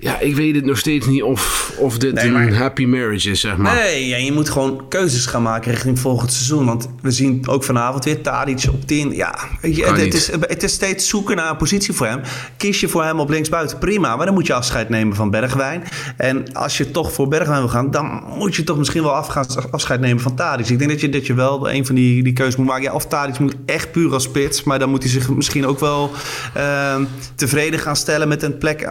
ja, 0.00 0.18
ik 0.18 0.36
weet 0.36 0.54
het 0.54 0.64
nog 0.64 0.78
steeds 0.78 1.06
niet 1.06 1.22
of, 1.22 1.72
of 1.78 1.98
dit 1.98 2.14
nee, 2.14 2.30
maar... 2.30 2.46
een 2.46 2.54
happy 2.54 2.84
marriage 2.84 3.30
is, 3.30 3.40
zeg 3.40 3.56
maar. 3.56 3.74
Nee, 3.74 4.08
ja, 4.08 4.16
je 4.16 4.32
moet 4.32 4.50
gewoon 4.50 4.88
keuzes 4.88 5.26
gaan 5.26 5.42
maken 5.42 5.70
richting 5.70 5.98
volgend 5.98 6.32
seizoen. 6.32 6.66
Want 6.66 6.88
we 7.02 7.10
zien 7.10 7.48
ook 7.48 7.64
vanavond 7.64 8.04
weer 8.04 8.22
Tadic 8.22 8.64
op 8.68 8.86
10. 8.86 9.14
Ja, 9.14 9.38
je, 9.62 9.84
het, 9.84 10.00
het, 10.00 10.14
is, 10.14 10.30
het 10.40 10.62
is 10.62 10.72
steeds 10.72 11.08
zoeken 11.08 11.36
naar 11.36 11.50
een 11.50 11.56
positie 11.56 11.94
voor 11.94 12.06
hem. 12.06 12.20
Kies 12.56 12.80
je 12.80 12.88
voor 12.88 13.04
hem 13.04 13.20
op 13.20 13.28
linksbuiten, 13.28 13.78
prima. 13.78 14.16
Maar 14.16 14.26
dan 14.26 14.34
moet 14.34 14.46
je 14.46 14.54
afscheid 14.54 14.88
nemen 14.88 15.16
van 15.16 15.30
Bergwijn. 15.30 15.82
En 16.16 16.52
als 16.52 16.78
je 16.78 16.90
toch 16.90 17.12
voor 17.12 17.28
Bergwijn 17.28 17.60
wil 17.60 17.68
gaan, 17.68 17.90
dan 17.90 18.22
moet 18.36 18.56
je 18.56 18.64
toch 18.64 18.78
misschien 18.78 19.02
wel 19.02 19.14
afgaan, 19.14 19.46
afscheid 19.70 20.00
nemen 20.00 20.22
van 20.22 20.34
Tadic. 20.34 20.68
Ik 20.68 20.78
denk 20.78 20.90
dat 20.90 21.00
je, 21.00 21.08
dat 21.08 21.26
je 21.26 21.34
wel 21.34 21.70
een 21.70 21.86
van 21.86 21.94
die, 21.94 22.22
die 22.22 22.32
keuzes 22.32 22.56
moet 22.56 22.66
maken. 22.66 22.82
Ja, 22.82 22.92
of 22.92 23.06
Tadic 23.06 23.38
moet 23.38 23.56
echt 23.66 23.92
puur 23.92 24.12
als 24.12 24.22
spits. 24.22 24.62
Maar 24.62 24.78
dan 24.78 24.90
moet 24.90 25.02
hij 25.02 25.12
zich 25.12 25.28
misschien 25.28 25.66
ook 25.66 25.80
wel 25.80 26.10
uh, 26.56 26.96
tevreden 27.34 27.80
gaan 27.80 27.96
stellen 27.96 28.28
met 28.28 28.42
een 28.42 28.58
plek 28.58 28.82
uh, 28.82 28.90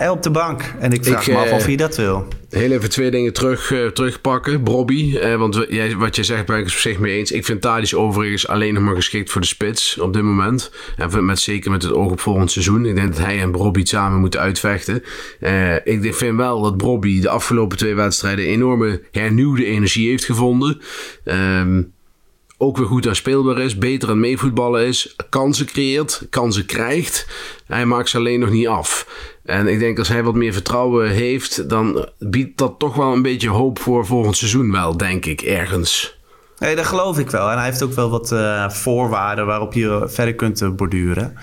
uh, 0.00 0.15
op 0.16 0.22
de 0.22 0.30
bank. 0.30 0.74
En 0.78 0.92
ik 0.92 1.04
vraag 1.04 1.26
ik, 1.26 1.34
me 1.34 1.40
af 1.40 1.52
of 1.52 1.64
hij 1.64 1.76
dat 1.76 1.96
wil. 1.96 2.28
Heel 2.50 2.70
even 2.70 2.90
twee 2.90 3.10
dingen 3.10 3.32
terug, 3.32 3.70
uh, 3.70 3.86
terugpakken. 3.86 4.62
Brobby, 4.62 5.18
uh, 5.22 5.36
want 5.36 5.66
jij, 5.68 5.96
wat 5.96 6.16
je 6.16 6.24
zegt 6.24 6.46
ben 6.46 6.56
ik 6.58 6.64
het 6.64 6.72
op 6.72 6.78
zich 6.78 6.98
mee 6.98 7.18
eens. 7.18 7.32
Ik 7.32 7.44
vind 7.44 7.60
Thadis 7.60 7.94
overigens 7.94 8.48
alleen 8.48 8.74
nog 8.74 8.82
maar 8.82 8.94
geschikt 8.94 9.30
voor 9.30 9.40
de 9.40 9.46
spits 9.46 9.98
op 9.98 10.12
dit 10.12 10.22
moment. 10.22 10.70
En 10.96 11.24
met, 11.24 11.38
zeker 11.38 11.70
met 11.70 11.82
het 11.82 11.92
oog 11.92 12.10
op 12.10 12.20
volgend 12.20 12.50
seizoen. 12.50 12.86
Ik 12.86 12.94
denk 12.94 13.08
dat 13.16 13.24
hij 13.24 13.40
en 13.40 13.50
Brobby 13.50 13.84
samen 13.84 14.20
moeten 14.20 14.40
uitvechten. 14.40 15.02
Uh, 15.40 15.74
ik 15.74 16.14
vind 16.14 16.36
wel 16.36 16.62
dat 16.62 16.76
Brobby 16.76 17.20
de 17.20 17.28
afgelopen 17.28 17.78
twee 17.78 17.94
wedstrijden 17.94 18.44
enorme 18.44 19.02
hernieuwde 19.12 19.64
energie 19.64 20.08
heeft 20.08 20.24
gevonden. 20.24 20.80
Um, 21.24 21.94
ook 22.58 22.76
weer 22.76 22.86
goed 22.86 23.08
aan 23.08 23.14
speelbaar 23.14 23.58
is, 23.58 23.78
beter 23.78 24.08
aan 24.08 24.20
meevoetballen 24.20 24.86
is, 24.86 25.16
kansen 25.28 25.66
creëert, 25.66 26.26
kansen 26.30 26.66
krijgt. 26.66 27.26
Hij 27.66 27.86
maakt 27.86 28.08
ze 28.08 28.16
alleen 28.16 28.40
nog 28.40 28.50
niet 28.50 28.66
af. 28.66 29.06
En 29.44 29.66
ik 29.66 29.78
denk 29.78 29.98
als 29.98 30.08
hij 30.08 30.22
wat 30.22 30.34
meer 30.34 30.52
vertrouwen 30.52 31.10
heeft, 31.10 31.68
dan 31.68 32.08
biedt 32.18 32.58
dat 32.58 32.78
toch 32.78 32.94
wel 32.94 33.12
een 33.12 33.22
beetje 33.22 33.48
hoop 33.48 33.78
voor 33.78 34.06
volgend 34.06 34.36
seizoen 34.36 34.72
wel, 34.72 34.96
denk 34.96 35.26
ik, 35.26 35.40
ergens. 35.40 36.18
Nee, 36.58 36.76
dat 36.76 36.86
geloof 36.86 37.18
ik 37.18 37.30
wel. 37.30 37.50
En 37.50 37.56
hij 37.56 37.66
heeft 37.66 37.82
ook 37.82 37.92
wel 37.92 38.10
wat 38.10 38.32
uh, 38.32 38.70
voorwaarden 38.70 39.46
waarop 39.46 39.72
je 39.72 40.04
verder 40.06 40.34
kunt 40.34 40.76
borduren. 40.76 41.34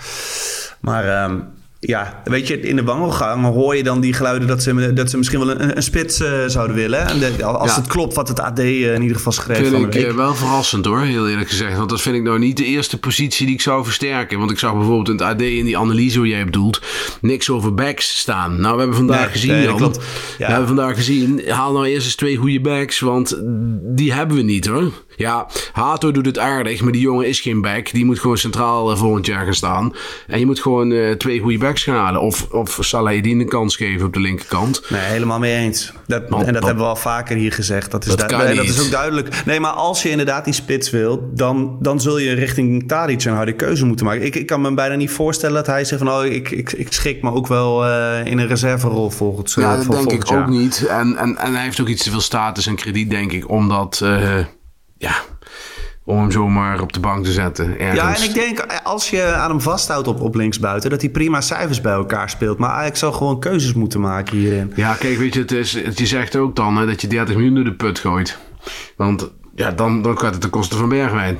Maar... 0.80 1.30
Um 1.30 1.53
ja, 1.86 2.22
weet 2.24 2.46
je, 2.46 2.60
in 2.60 2.76
de 2.76 2.82
wandelgang 2.84 3.44
hoor 3.44 3.76
je 3.76 3.82
dan 3.82 4.00
die 4.00 4.12
geluiden 4.12 4.48
dat 4.48 4.62
ze, 4.62 4.92
dat 4.92 5.10
ze 5.10 5.16
misschien 5.16 5.38
wel 5.38 5.50
een, 5.50 5.76
een 5.76 5.82
spits 5.82 6.20
uh, 6.20 6.28
zouden 6.46 6.76
willen. 6.76 7.06
En 7.06 7.18
de, 7.18 7.44
als 7.44 7.70
ja. 7.70 7.76
het 7.76 7.86
klopt 7.86 8.14
wat 8.14 8.28
het 8.28 8.40
AD 8.40 8.58
uh, 8.58 8.94
in 8.94 9.00
ieder 9.02 9.16
geval 9.16 9.32
schreef 9.32 9.68
vind 9.68 9.94
ik 9.94 10.02
uh, 10.02 10.12
wel 10.12 10.34
verrassend 10.34 10.84
hoor, 10.84 11.00
heel 11.00 11.28
eerlijk 11.28 11.48
gezegd. 11.48 11.76
Want 11.76 11.90
dat 11.90 12.00
vind 12.00 12.16
ik 12.16 12.22
nou 12.22 12.38
niet 12.38 12.56
de 12.56 12.64
eerste 12.64 12.98
positie 12.98 13.46
die 13.46 13.54
ik 13.54 13.60
zou 13.60 13.84
versterken. 13.84 14.38
Want 14.38 14.50
ik 14.50 14.58
zag 14.58 14.72
bijvoorbeeld 14.72 15.08
in 15.08 15.14
het 15.14 15.22
AD 15.22 15.40
in 15.40 15.64
die 15.64 15.78
analyse 15.78 16.18
hoe 16.18 16.28
jij 16.28 16.44
bedoelt, 16.44 16.80
niks 17.20 17.50
over 17.50 17.74
backs 17.74 18.18
staan. 18.18 18.60
Nou, 18.60 18.72
we 18.72 18.78
hebben 18.78 18.96
vandaag 18.96 19.20
Nee, 19.20 19.30
gezien, 19.30 19.52
nee, 19.52 19.74
klopt. 19.74 19.96
We 19.96 20.02
Ja. 20.38 20.48
hebben 20.48 20.66
vandaag 20.66 20.96
gezien, 20.96 21.42
haal 21.48 21.72
nou 21.72 21.86
eerst 21.86 22.06
eens 22.06 22.14
twee 22.14 22.36
goede 22.36 22.60
backs, 22.60 23.00
want 23.00 23.40
die 23.82 24.12
hebben 24.12 24.36
we 24.36 24.42
niet 24.42 24.66
hoor. 24.66 24.92
Ja, 25.16 25.46
Hato 25.72 26.10
doet 26.12 26.26
het 26.26 26.38
aardig, 26.38 26.80
maar 26.80 26.92
die 26.92 27.00
jongen 27.00 27.26
is 27.28 27.40
geen 27.40 27.60
back. 27.60 27.92
Die 27.92 28.04
moet 28.04 28.18
gewoon 28.18 28.38
centraal 28.38 28.90
eh, 28.90 28.96
volgend 28.96 29.26
jaar 29.26 29.44
gaan 29.44 29.54
staan. 29.54 29.92
En 30.26 30.38
je 30.38 30.46
moet 30.46 30.60
gewoon 30.60 30.92
eh, 30.92 31.10
twee 31.12 31.40
goede 31.40 31.58
backs 31.58 31.82
gaan 31.82 31.96
halen. 31.96 32.20
Of, 32.20 32.46
of 32.50 32.78
Salahidin 32.80 33.40
een 33.40 33.48
kans 33.48 33.76
geven 33.76 34.06
op 34.06 34.12
de 34.12 34.20
linkerkant. 34.20 34.82
Nee, 34.88 35.00
helemaal 35.00 35.38
mee 35.38 35.54
eens. 35.56 35.92
Dat, 36.06 36.22
en 36.22 36.28
dat, 36.30 36.52
dat- 36.54 36.64
hebben 36.64 36.82
we 36.84 36.88
al 36.90 36.96
vaker 36.96 37.36
hier 37.36 37.52
gezegd. 37.52 37.90
Dat 37.90 38.04
is, 38.06 38.16
Dat 38.16 38.32
en 38.32 38.56
dat 38.56 38.64
is 38.64 38.84
ook 38.84 38.90
duidelijk. 38.90 39.42
Nee, 39.44 39.60
maar 39.60 39.70
als 39.72 40.02
je 40.02 40.10
inderdaad 40.10 40.44
die 40.44 40.54
spits 40.54 40.90
wil, 40.90 41.30
dan, 41.34 41.76
dan 41.80 42.00
zul 42.00 42.18
je 42.18 42.32
richting 42.32 42.88
Tadic 42.88 43.24
een 43.24 43.34
harde 43.34 43.52
keuze 43.52 43.84
moeten 43.86 44.06
maken. 44.06 44.24
Ik, 44.24 44.34
ik 44.36 44.46
kan 44.46 44.60
me 44.60 44.74
bijna 44.74 44.94
niet 44.94 45.10
voorstellen 45.10 45.54
dat 45.56 45.66
hij 45.66 45.84
zegt 45.84 46.02
van... 46.02 46.10
Oh, 46.12 46.24
ik, 46.24 46.50
ik, 46.50 46.72
ik 46.72 46.92
schik 46.92 47.22
me 47.22 47.32
ook 47.32 47.46
wel 47.46 47.84
eh, 47.86 48.24
in 48.24 48.38
een 48.38 48.46
reserverol 48.46 49.10
volgens 49.10 49.54
Ja, 49.54 49.76
dat 49.76 49.90
denk 49.90 50.12
ik 50.12 50.28
jaar. 50.28 50.42
ook 50.42 50.48
niet. 50.48 50.86
En, 50.86 51.16
en, 51.16 51.36
en 51.36 51.54
hij 51.54 51.62
heeft 51.62 51.80
ook 51.80 51.88
iets 51.88 52.02
te 52.02 52.10
veel 52.10 52.20
status 52.20 52.66
en 52.66 52.74
krediet, 52.74 53.10
denk 53.10 53.32
ik. 53.32 53.50
Omdat, 53.50 54.00
eh, 54.02 54.38
ja, 55.04 55.14
om 56.04 56.18
hem 56.18 56.30
zomaar 56.30 56.80
op 56.80 56.92
de 56.92 57.00
bank 57.00 57.24
te 57.24 57.32
zetten. 57.32 57.78
Ergens. 57.78 58.00
Ja, 58.00 58.16
en 58.16 58.22
ik 58.22 58.34
denk 58.34 58.66
als 58.82 59.10
je 59.10 59.24
aan 59.24 59.50
hem 59.50 59.60
vasthoudt 59.60 60.08
op, 60.08 60.20
op 60.20 60.34
linksbuiten... 60.34 60.90
dat 60.90 61.00
hij 61.00 61.10
prima 61.10 61.40
cijfers 61.40 61.80
bij 61.80 61.92
elkaar 61.92 62.30
speelt. 62.30 62.58
Maar 62.58 62.70
Ajax 62.70 62.98
zal 62.98 63.12
gewoon 63.12 63.40
keuzes 63.40 63.74
moeten 63.74 64.00
maken 64.00 64.36
hierin. 64.36 64.72
Ja, 64.76 64.94
kijk, 64.94 65.18
weet 65.18 65.34
je, 65.34 65.40
het 65.40 65.52
is, 65.52 65.72
het, 65.72 65.98
je 65.98 66.06
zegt 66.06 66.36
ook 66.36 66.56
dan 66.56 66.76
hè, 66.76 66.86
dat 66.86 67.00
je 67.00 67.06
30 67.06 67.34
miljoen 67.34 67.54
door 67.54 67.64
de 67.64 67.74
put 67.74 67.98
gooit. 67.98 68.38
Want 68.96 69.30
ja, 69.54 69.70
dan, 69.70 70.02
dan 70.02 70.18
gaat 70.18 70.32
het 70.32 70.40
ten 70.40 70.50
koste 70.50 70.76
van 70.76 70.88
Bergwijn. 70.88 71.38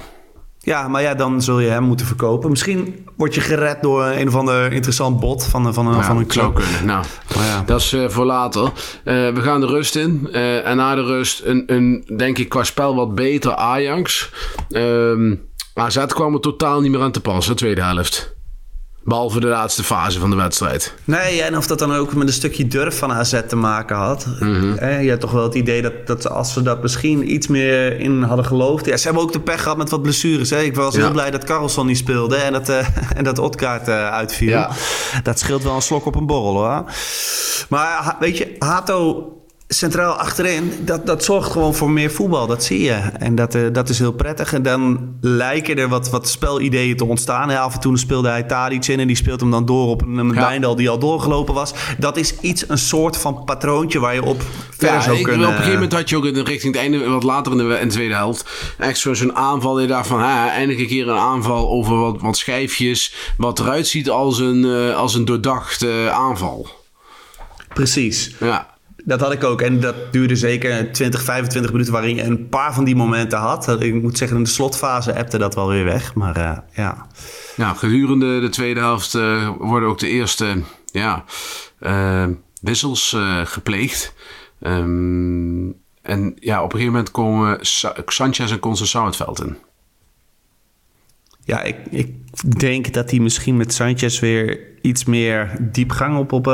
Ja, 0.64 0.88
maar 0.88 1.02
ja, 1.02 1.14
dan 1.14 1.42
zul 1.42 1.60
je 1.60 1.68
hem 1.68 1.82
moeten 1.82 2.06
verkopen. 2.06 2.50
Misschien 2.50 3.06
word 3.16 3.34
je 3.34 3.40
gered 3.40 3.82
door 3.82 4.04
een 4.04 4.28
of 4.28 4.34
ander 4.34 4.72
interessant 4.72 5.20
bod 5.20 5.44
van, 5.46 5.66
een- 5.66 5.74
van, 5.74 5.86
een, 5.86 6.04
van 6.04 6.16
een 6.16 6.26
club. 6.26 6.54
kunnen. 6.54 6.86
Nou, 6.86 7.04
Maar 7.36 7.44
ja. 7.46 7.62
dat 7.66 7.80
is 7.80 7.92
eh, 7.92 8.08
voor 8.08 8.24
later. 8.24 8.62
Eh, 8.64 8.72
we 9.14 9.40
gaan 9.40 9.60
de 9.60 9.66
rust 9.66 9.96
in. 9.96 10.28
Eh, 10.32 10.66
en 10.66 10.76
na 10.76 10.94
de 10.94 11.02
rust 11.04 11.42
een, 11.44 11.62
een, 11.66 12.04
denk 12.16 12.38
ik, 12.38 12.48
qua 12.48 12.64
spel 12.64 12.94
wat 12.94 13.14
beter 13.14 13.54
Ajax. 13.54 14.30
Ehm 14.70 15.34
AZ 15.74 16.04
kwam 16.06 16.34
er 16.34 16.40
totaal 16.40 16.80
niet 16.80 16.90
meer 16.90 17.00
aan 17.00 17.12
te 17.12 17.20
passen, 17.20 17.56
tweede 17.56 17.82
helft. 17.82 18.33
Behalve 19.06 19.40
de 19.40 19.46
laatste 19.46 19.82
fase 19.82 20.18
van 20.20 20.30
de 20.30 20.36
wedstrijd. 20.36 20.94
Nee, 21.04 21.42
en 21.42 21.56
of 21.56 21.66
dat 21.66 21.78
dan 21.78 21.94
ook 21.94 22.14
met 22.14 22.26
een 22.26 22.32
stukje 22.34 22.66
durf 22.66 22.98
van 22.98 23.12
AZ 23.12 23.40
te 23.48 23.56
maken 23.56 23.96
had. 23.96 24.26
Mhm. 24.40 24.72
Eh, 24.76 25.02
je 25.04 25.10
had 25.10 25.20
toch 25.20 25.30
wel 25.30 25.42
het 25.42 25.54
idee 25.54 25.82
dat, 25.82 26.06
dat 26.06 26.28
als 26.28 26.52
ze 26.52 26.62
dat 26.62 26.82
misschien 26.82 27.32
iets 27.32 27.46
meer 27.46 28.00
in 28.00 28.22
hadden 28.22 28.44
geloofd. 28.44 28.86
Ja, 28.86 28.96
ze 28.96 29.04
hebben 29.04 29.22
ook 29.22 29.32
de 29.32 29.40
pech 29.40 29.62
gehad 29.62 29.76
met 29.76 29.90
wat 29.90 30.02
blessures. 30.02 30.50
Hè? 30.50 30.60
Ik 30.60 30.74
was 30.74 30.94
Ja. 30.94 31.00
heel 31.00 31.10
blij 31.10 31.30
dat 31.30 31.44
Carlson 31.44 31.86
niet 31.86 31.98
speelde 31.98 32.36
en 32.36 32.52
dat, 32.52 32.68
eh 32.68 32.86
en 33.18 33.24
dat 33.24 33.38
Otkaart 33.38 33.88
eh, 33.88 34.08
uitviel. 34.10 34.48
Ja. 34.48 34.70
Dat 35.22 35.38
scheelt 35.38 35.62
wel 35.62 35.74
een 35.74 35.82
slok 35.82 36.06
op 36.06 36.14
een 36.14 36.26
borrel 36.26 36.54
hoor. 36.56 36.84
Maar 37.68 38.16
weet 38.20 38.38
je, 38.38 38.56
Hato 38.58 39.28
centraal 39.74 40.12
achterin, 40.14 40.72
dat, 40.80 41.06
dat 41.06 41.24
zorgt 41.24 41.50
gewoon 41.52 41.74
voor 41.74 41.90
meer 41.90 42.10
voetbal. 42.10 42.46
Dat 42.46 42.64
zie 42.64 42.82
je. 42.82 42.92
En 43.18 43.34
dat, 43.34 43.54
eh, 43.54 43.62
dat 43.72 43.88
is 43.88 43.98
heel 43.98 44.12
prettig. 44.12 44.52
En 44.52 44.62
dan 44.62 45.14
lijken 45.20 45.78
er 45.78 45.88
wat, 45.88 46.10
wat 46.10 46.28
spelideeën 46.28 46.96
te 46.96 47.04
ontstaan. 47.04 47.50
Ja, 47.50 47.60
af 47.62 47.74
en 47.74 47.80
toe 47.80 47.98
speelde 47.98 48.28
hij 48.28 48.42
Tadic 48.42 48.86
in 48.86 49.00
en 49.00 49.06
die 49.06 49.16
speelt 49.16 49.40
hem 49.40 49.50
dan 49.50 49.66
door 49.66 49.88
op 49.88 50.02
een, 50.02 50.28
Ja. 50.32 50.40
Wijndal 50.40 50.74
die 50.76 50.88
al 50.90 50.98
doorgelopen 50.98 51.54
was. 51.54 51.72
Dat 51.98 52.16
is 52.16 52.38
iets, 52.40 52.68
een 52.68 52.78
soort 52.78 53.16
van 53.16 53.42
patroontje 53.44 53.98
waar 53.98 54.14
je 54.14 54.24
op 54.24 54.42
verder 54.76 55.02
zou 55.02 55.16
ik, 55.16 55.22
kunnen... 55.22 55.40
op 55.46 55.46
een 55.52 55.56
gegeven 55.58 55.74
moment 55.80 55.92
had 55.92 56.08
je 56.08 56.16
ook 56.16 56.24
in 56.24 56.34
de- 56.34 56.42
richting 56.42 56.74
het 56.74 56.82
einde, 56.82 57.08
wat 57.08 57.22
later 57.22 57.52
in 57.52 57.58
de, 57.58 57.78
in 57.80 57.88
de 57.88 57.94
tweede 57.94 58.14
helft, 58.14 58.50
echt 58.78 58.98
zo- 58.98 59.14
zo'n 59.14 59.36
aanval. 59.36 59.80
Je 59.80 59.86
dacht 59.86 60.06
van, 60.06 60.20
ha, 60.20 60.48
eindelijk 60.50 60.80
een 60.80 60.86
keer 60.86 61.08
een 61.08 61.18
aanval 61.18 61.68
over 61.70 61.96
wat, 61.98 62.20
wat 62.20 62.36
schijfjes. 62.36 63.14
Wat 63.36 63.58
eruit 63.60 63.86
ziet 63.86 64.10
als 64.10 64.38
een, 64.38 64.64
eh, 64.64 64.96
als 64.96 65.14
een 65.14 65.24
doordachte 65.24 66.10
aanval. 66.12 66.68
Precies. 67.74 68.34
Ja. 68.40 68.72
Dat 69.06 69.20
had 69.20 69.32
ik 69.32 69.44
ook. 69.44 69.60
En 69.60 69.80
dat 69.80 70.12
duurde 70.12 70.36
zeker 70.36 70.92
20, 70.92 71.22
25 71.22 71.70
minuten 71.72 71.92
waarin 71.92 72.14
je 72.16 72.22
een 72.22 72.48
paar 72.48 72.74
van 72.74 72.84
die 72.84 72.96
momenten 72.96 73.38
had. 73.38 73.80
Ik 73.82 74.02
moet 74.02 74.18
zeggen, 74.18 74.36
in 74.36 74.42
de 74.42 74.48
slotfase 74.50 75.16
appte 75.16 75.38
dat 75.38 75.54
wel 75.54 75.68
weer 75.68 75.84
weg. 75.84 76.14
Maar 76.14 76.36
eh, 76.36 76.58
ja... 76.72 77.06
Nou, 77.56 77.76
gedurende 77.76 78.40
de 78.40 78.48
tweede 78.48 78.80
helft 78.80 79.14
eh, 79.14 79.50
worden 79.58 79.88
ook 79.88 79.98
de 79.98 80.08
eerste 80.08 80.62
ja, 80.84 81.24
eh, 81.78 82.26
wissels 82.60 83.16
gepleegd. 83.44 84.14
Ehm, 84.60 85.68
en 86.02 86.36
ja, 86.36 86.58
op 86.62 86.72
een 86.72 86.78
gegeven 86.78 86.92
moment 86.92 87.10
komen 87.10 87.58
Sa- 87.60 87.96
Sanchez 88.06 88.50
en 88.52 88.58
Conceição 88.58 89.04
het 89.04 89.16
veld 89.16 89.40
in. 89.40 89.56
Ja, 91.44 91.62
ik, 91.62 91.76
ik 91.90 92.14
denk 92.58 92.92
dat 92.92 93.10
hij 93.10 93.18
misschien 93.20 93.56
met 93.56 93.72
Sanchez 93.74 94.20
weer 94.20 94.60
iets 94.84 95.04
meer 95.04 95.50
diepgang 95.60 96.18
op, 96.18 96.32
op, 96.32 96.46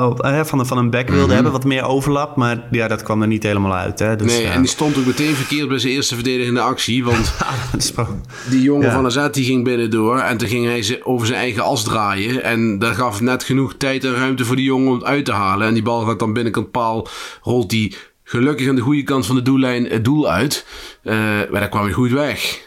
op, 0.00 0.22
eh, 0.22 0.44
van, 0.44 0.66
van 0.66 0.78
een 0.78 0.90
back 0.90 1.08
wilde 1.08 1.34
hebben. 1.34 1.52
Wat 1.52 1.64
meer 1.64 1.82
overlap. 1.84 2.36
Maar 2.36 2.62
ja, 2.70 2.88
dat 2.88 3.02
kwam 3.02 3.22
er 3.22 3.28
niet 3.28 3.42
helemaal 3.42 3.74
uit. 3.74 3.98
Hè? 3.98 4.16
Dus, 4.16 4.32
Mhm. 4.32 4.42
nee, 4.42 4.52
en 4.52 4.60
die 4.60 4.70
stond 4.70 4.98
ook 4.98 5.06
meteen 5.06 5.34
verkeerd 5.34 5.68
bij 5.68 5.78
zijn 5.78 5.92
eerste 5.92 6.14
verdedigende 6.14 6.60
actie. 6.60 7.04
Want 7.04 7.34
die 8.50 8.62
jongen 8.62 8.86
Ja. 8.86 8.92
van 8.92 9.04
AZ 9.06 9.28
die 9.30 9.44
ging 9.44 9.64
binnendoor. 9.64 10.18
En 10.18 10.36
toen 10.36 10.48
ging 10.48 10.66
hij 10.66 10.82
ze 10.82 11.00
over 11.04 11.26
zijn 11.26 11.38
eigen 11.38 11.62
as 11.64 11.84
draaien. 11.84 12.42
En 12.42 12.78
dat 12.78 12.94
gaf 12.94 13.20
net 13.20 13.44
genoeg 13.44 13.74
tijd 13.76 14.04
en 14.04 14.14
ruimte 14.14 14.44
voor 14.44 14.56
die 14.56 14.64
jongen 14.64 14.88
om 14.88 14.94
het 14.94 15.04
uit 15.04 15.24
te 15.24 15.32
halen. 15.32 15.66
En 15.66 15.74
die 15.74 15.82
bal 15.82 16.00
gaat 16.00 16.18
dan 16.18 16.32
binnenkant 16.32 16.70
paal. 16.70 17.08
Rolt 17.42 17.70
die 17.70 17.96
gelukkig 18.24 18.68
aan 18.68 18.74
de 18.74 18.80
goede 18.80 19.02
kant 19.02 19.26
van 19.26 19.36
de 19.36 19.42
doellijn 19.42 19.84
het 19.84 20.04
doel 20.04 20.30
uit. 20.30 20.66
Eh, 21.02 21.14
maar 21.50 21.60
daar 21.60 21.68
kwam 21.68 21.82
hij 21.84 21.92
goed 21.92 22.10
weg. 22.10 22.66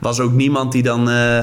was 0.00 0.20
ook 0.20 0.32
niemand 0.32 0.72
die 0.72 0.82
dan 0.82 1.10
eh, 1.10 1.42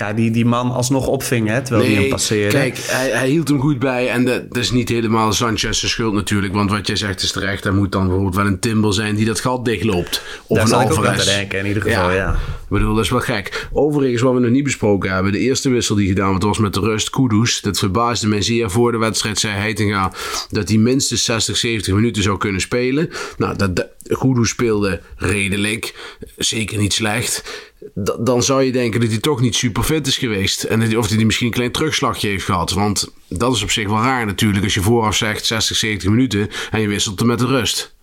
ja, 0.00 0.12
die, 0.12 0.30
die 0.30 0.44
man 0.44 0.70
alsnog 0.70 1.06
opving, 1.06 1.48
hè, 1.48 1.62
terwijl 1.62 1.86
hij 1.86 2.00
hem 2.00 2.08
passeerde. 2.08 2.56
kijk, 2.56 2.78
hij, 2.86 3.10
hij 3.10 3.28
hield 3.28 3.48
hem 3.48 3.60
goed 3.60 3.78
bij. 3.78 4.08
En 4.08 4.24
dat, 4.24 4.42
dat 4.48 4.62
is 4.62 4.70
niet 4.70 4.88
helemaal 4.88 5.32
Sanchez's 5.32 5.90
schuld 5.90 6.14
natuurlijk. 6.14 6.54
Want 6.54 6.70
wat 6.70 6.86
jij 6.86 6.96
zegt 6.96 7.22
is 7.22 7.32
terecht. 7.32 7.64
Er 7.64 7.74
moet 7.74 7.92
dan 7.92 8.02
bijvoorbeeld 8.02 8.34
wel 8.34 8.46
een 8.46 8.58
Timber 8.58 8.94
zijn 8.94 9.14
die 9.14 9.26
dat 9.26 9.40
gat 9.40 9.64
dichtloopt. 9.64 10.22
Of 10.46 10.56
Daar 10.56 10.66
een 10.66 10.88
Alvarez. 10.88 11.24
denken, 11.24 11.58
in 11.58 11.66
ieder 11.66 11.82
geval, 11.82 12.10
ja. 12.10 12.36
Bedoel, 12.78 12.94
dat 12.94 13.04
is 13.04 13.10
wel 13.10 13.20
gek. 13.20 13.68
Overigens, 13.72 14.22
wat 14.22 14.34
we 14.34 14.40
nog 14.40 14.50
niet 14.50 14.64
besproken 14.64 15.12
hebben. 15.12 15.32
De 15.32 15.38
eerste 15.38 15.68
wissel 15.68 15.94
die 15.94 16.08
gedaan 16.08 16.38
was 16.38 16.58
met 16.58 16.74
de 16.74 16.80
rust 16.80 17.10
Kudus. 17.10 17.60
Dat 17.60 17.78
verbaasde 17.78 18.28
mij 18.28 18.42
zeer. 18.42 18.70
Voor 18.70 18.92
de 18.92 18.98
wedstrijd 18.98 19.38
zei 19.38 19.54
Heitinga 19.54 20.12
dat 20.50 20.68
hij 20.68 20.78
minstens 20.78 21.24
60, 21.24 21.56
70 21.56 21.94
minuten 21.94 22.22
zou 22.22 22.38
kunnen 22.38 22.60
spelen. 22.60 23.10
Nou, 23.36 23.56
dat, 23.56 23.86
Kudus 24.02 24.48
speelde 24.48 25.00
redelijk. 25.16 25.94
Zeker 26.36 26.78
niet 26.78 26.92
slecht. 26.92 27.68
Da- 27.94 28.16
dan 28.16 28.42
zou 28.42 28.62
je 28.62 28.72
denken 28.72 29.00
dat 29.00 29.08
hij 29.10 29.18
toch 29.18 29.40
niet 29.40 29.54
super 29.54 29.82
fit 29.82 30.06
is 30.06 30.18
geweest. 30.18 30.62
En 30.62 30.96
of 30.98 31.08
hij 31.08 31.24
misschien 31.24 31.46
een 31.46 31.52
klein 31.52 31.72
terugslagje 31.72 32.28
heeft 32.28 32.44
gehad. 32.44 32.70
Want 32.72 33.12
dat 33.28 33.54
is 33.54 33.62
op 33.62 33.70
zich 33.70 33.88
wel 33.88 34.02
raar 34.02 34.26
natuurlijk. 34.26 34.64
Als 34.64 34.74
je 34.74 34.82
vooraf 34.82 35.16
zegt 35.16 35.46
60, 35.46 35.76
70 35.76 36.10
minuten 36.10 36.48
en 36.70 36.80
je 36.80 36.88
wisselt 36.88 37.18
hem 37.18 37.28
met 37.28 37.38
de 37.38 37.46
rust. 37.46 37.94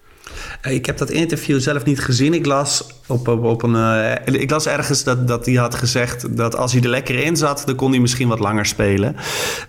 Ik 0.62 0.86
heb 0.86 0.98
dat 0.98 1.10
interview 1.10 1.60
zelf 1.60 1.86
niet 1.86 2.00
gezien. 2.00 2.34
Ik 2.34 2.46
las, 2.46 2.88
op, 3.08 3.28
op, 3.28 3.44
op 3.44 3.64
een, 3.64 3.76
eh, 3.76 4.42
ik 4.42 4.50
las 4.50 4.68
ergens 4.68 5.04
dat, 5.04 5.28
dat 5.28 5.46
hij 5.46 5.56
had 5.56 5.76
gezegd 5.76 6.38
dat 6.38 6.56
als 6.56 6.74
hij 6.74 6.82
er 6.82 6.90
lekker 6.90 7.20
in 7.20 7.36
zat, 7.36 7.64
dan 7.66 7.76
kon 7.76 7.92
hij 7.92 8.00
misschien 8.00 8.28
wat 8.28 8.40
langer 8.40 8.66
spelen. 8.66 9.16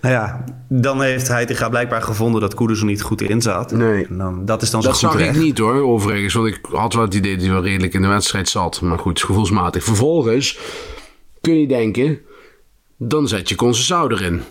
Nou 0.01 0.13
ja, 0.13 0.43
dan 0.67 1.01
heeft 1.01 1.27
hij 1.27 1.45
blijkbaar 1.69 2.01
gevonden 2.01 2.41
dat 2.41 2.53
Kudus 2.53 2.79
er 2.79 2.85
niet 2.85 3.01
goed 3.01 3.21
in 3.21 3.41
zat. 3.41 3.71
Nee. 3.71 4.07
En 4.07 4.17
dan, 4.17 4.45
dat 4.45 4.61
is 4.61 4.69
dan 4.69 4.81
zo 4.81 4.87
Dat 4.87 4.97
zag 4.97 5.19
ik 5.19 5.35
niet 5.35 5.57
hoor, 5.57 5.81
overigens. 5.81 6.33
Want 6.33 6.47
ik 6.47 6.59
had 6.71 6.93
wel 6.93 7.03
het 7.03 7.13
idee 7.13 7.33
dat 7.33 7.41
hij 7.43 7.51
wel 7.51 7.63
redelijk 7.63 7.93
in 7.93 8.01
de 8.01 8.07
wedstrijd 8.07 8.49
zat. 8.49 8.81
Maar 8.81 8.99
goed, 8.99 9.23
gevoelsmatig. 9.23 9.83
Vervolgens 9.83 10.59
kun 11.41 11.59
je 11.59 11.67
denken, 11.67 12.19
dan 12.97 13.27
zet 13.27 13.49
je 13.49 13.55
Conceição 13.55 14.11
erin. 14.11 14.41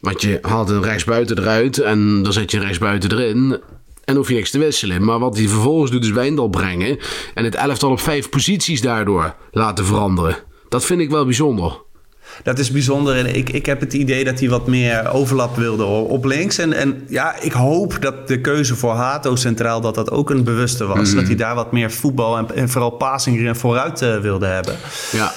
Want 0.00 0.22
je 0.22 0.38
haalt 0.42 0.70
een 0.70 0.82
rechtsbuiten 0.82 1.38
eruit 1.38 1.78
en 1.78 2.22
dan 2.22 2.32
zet 2.32 2.50
je 2.50 2.56
een 2.56 2.62
rechtsbuiten 2.62 3.12
erin. 3.12 3.60
En 4.04 4.16
hoef 4.16 4.28
je 4.28 4.34
niks 4.34 4.50
te 4.50 4.58
wisselen. 4.58 5.04
Maar 5.04 5.18
wat 5.18 5.36
hij 5.36 5.48
vervolgens 5.48 5.90
doet 5.90 6.04
is 6.04 6.10
Wijndal 6.10 6.48
brengen. 6.48 6.98
En 7.34 7.44
het 7.44 7.54
elftal 7.54 7.90
op 7.90 8.00
vijf 8.00 8.28
posities 8.28 8.80
daardoor 8.80 9.34
laten 9.50 9.84
veranderen. 9.84 10.36
Dat 10.68 10.84
vind 10.84 11.00
ik 11.00 11.10
wel 11.10 11.24
bijzonder. 11.24 11.80
Dat 12.42 12.58
is 12.58 12.70
bijzonder. 12.70 13.16
En 13.16 13.34
ik, 13.34 13.50
ik 13.50 13.66
heb 13.66 13.80
het 13.80 13.92
idee 13.92 14.24
dat 14.24 14.40
hij 14.40 14.48
wat 14.48 14.66
meer 14.66 15.12
overlap 15.12 15.56
wilde 15.56 15.84
op 15.84 16.24
links. 16.24 16.58
En, 16.58 16.72
en 16.72 17.04
ja, 17.08 17.40
ik 17.40 17.52
hoop 17.52 17.96
dat 18.00 18.28
de 18.28 18.40
keuze 18.40 18.76
voor 18.76 18.92
Hato 18.92 19.36
centraal 19.36 19.80
dat 19.80 19.94
dat 19.94 20.10
ook 20.10 20.30
een 20.30 20.44
bewuste 20.44 20.84
was. 20.84 21.08
Mhm. 21.08 21.16
Dat 21.16 21.26
hij 21.26 21.36
daar 21.36 21.54
wat 21.54 21.72
meer 21.72 21.90
voetbal 21.90 22.36
en, 22.36 22.54
en 22.54 22.68
vooral 22.68 22.90
passing 22.90 23.58
vooruit 23.58 24.02
eh, 24.02 24.18
wilde 24.18 24.46
hebben. 24.46 24.76
Ja. 25.12 25.32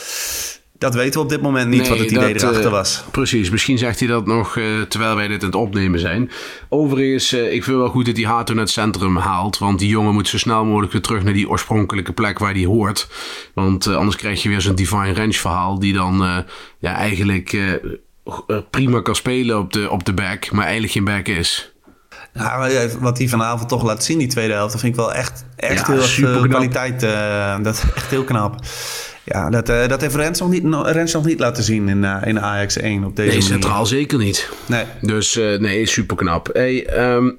Dat 0.86 0.96
weten 0.96 1.13
we 1.13 1.25
op 1.25 1.30
dit 1.30 1.42
moment 1.42 1.70
niet, 1.70 1.88
wat 1.88 1.98
het 1.98 2.12
idee 2.12 2.34
dat, 2.34 2.42
erachter 2.42 2.65
eh, 2.65 2.72
was. 2.72 3.04
Precies, 3.12 3.50
misschien 3.50 3.77
zegt 3.77 4.00
hij 4.00 4.08
dat 4.08 4.25
nog 4.25 4.58
eh, 4.58 4.82
terwijl 4.82 5.15
wij 5.15 5.27
dit 5.27 5.42
aan 5.42 5.48
het 5.48 5.56
opnemen 5.56 6.00
zijn. 6.00 6.32
Overigens, 6.70 7.34
eh, 7.34 7.54
ik 7.54 7.63
vind 7.63 7.77
wel 7.77 7.89
goed 7.89 8.06
dat 8.06 8.15
hij 8.15 8.25
Hato 8.25 8.54
naar 8.54 8.63
het 8.63 8.72
centrum 8.72 9.18
haalt. 9.18 9.58
Want 9.58 9.80
die 9.80 9.89
jongen 9.89 10.13
moet 10.13 10.27
zo 10.27 10.38
snel 10.38 10.65
mogelijk 10.65 10.92
weer 10.92 11.01
terug 11.01 11.24
naar 11.24 11.34
die 11.34 11.50
oorspronkelijke 11.50 12.13
plek 12.13 12.39
waar 12.39 12.54
hij 12.54 12.65
hoort. 12.65 13.08
Want 13.54 13.88
anders 13.88 14.15
krijg 14.15 14.44
je 14.44 14.50
weer 14.50 14.62
zo'n 14.62 14.75
Divine 14.75 15.13
Range 15.13 15.34
verhaal 15.34 15.80
die 15.80 15.94
dan 15.94 16.44
ja, 16.80 16.96
eigenlijk... 16.96 17.58
prima 18.70 19.01
kan 19.01 19.15
spelen 19.15 19.60
op 19.60 19.74
de, 19.74 19.89
op 19.89 20.06
de 20.06 20.13
back, 20.13 20.51
maar 20.51 20.63
eigenlijk 20.63 20.94
geen 20.94 21.04
back 21.04 21.27
is. 21.27 21.74
Eh, 22.34 22.86
wat 23.00 23.18
hij 23.18 23.27
vanavond 23.27 23.70
toch 23.70 23.84
laat 23.84 24.04
zien, 24.04 24.18
die 24.18 24.27
tweede 24.27 24.54
helft, 24.54 24.72
dat 24.72 24.82
vind 24.82 24.94
ik 24.94 25.00
wel 25.00 25.13
echt, 25.13 25.46
echt 25.56 25.88
Ja, 25.88 25.94
heel 25.94 26.01
veel 26.01 26.48
kwaliteit. 26.48 27.00
dat 27.63 27.75
is 27.75 27.84
echt 27.96 28.10
heel 28.10 28.24
knap. 28.24 28.60
Ja, 29.25 29.50
dat, 29.50 29.70
eh, 29.70 29.88
dat 29.88 30.01
heeft 30.01 30.15
Rens 30.15 30.39
nog 30.39 30.50
niet, 30.50 30.63
Rens 30.86 31.13
nog 31.13 31.25
niet 31.25 31.39
laten 31.39 31.63
zien 31.63 31.89
in, 31.89 32.03
eh, 32.03 32.17
in 32.25 32.39
Ajax 32.39 32.77
1 32.77 33.03
op 33.03 33.15
deze 33.15 33.29
Nee, 33.29 33.38
manier. 33.39 33.53
centraal 33.53 33.86
zeker 33.86 34.17
niet. 34.17 34.50
Nee. 34.65 34.86
Dus 35.01 35.38
eh, 35.38 35.60
nee, 35.60 35.86
super 35.86 36.15
knap. 36.15 36.50
Hey, 36.53 36.86
ehm, 36.86 37.32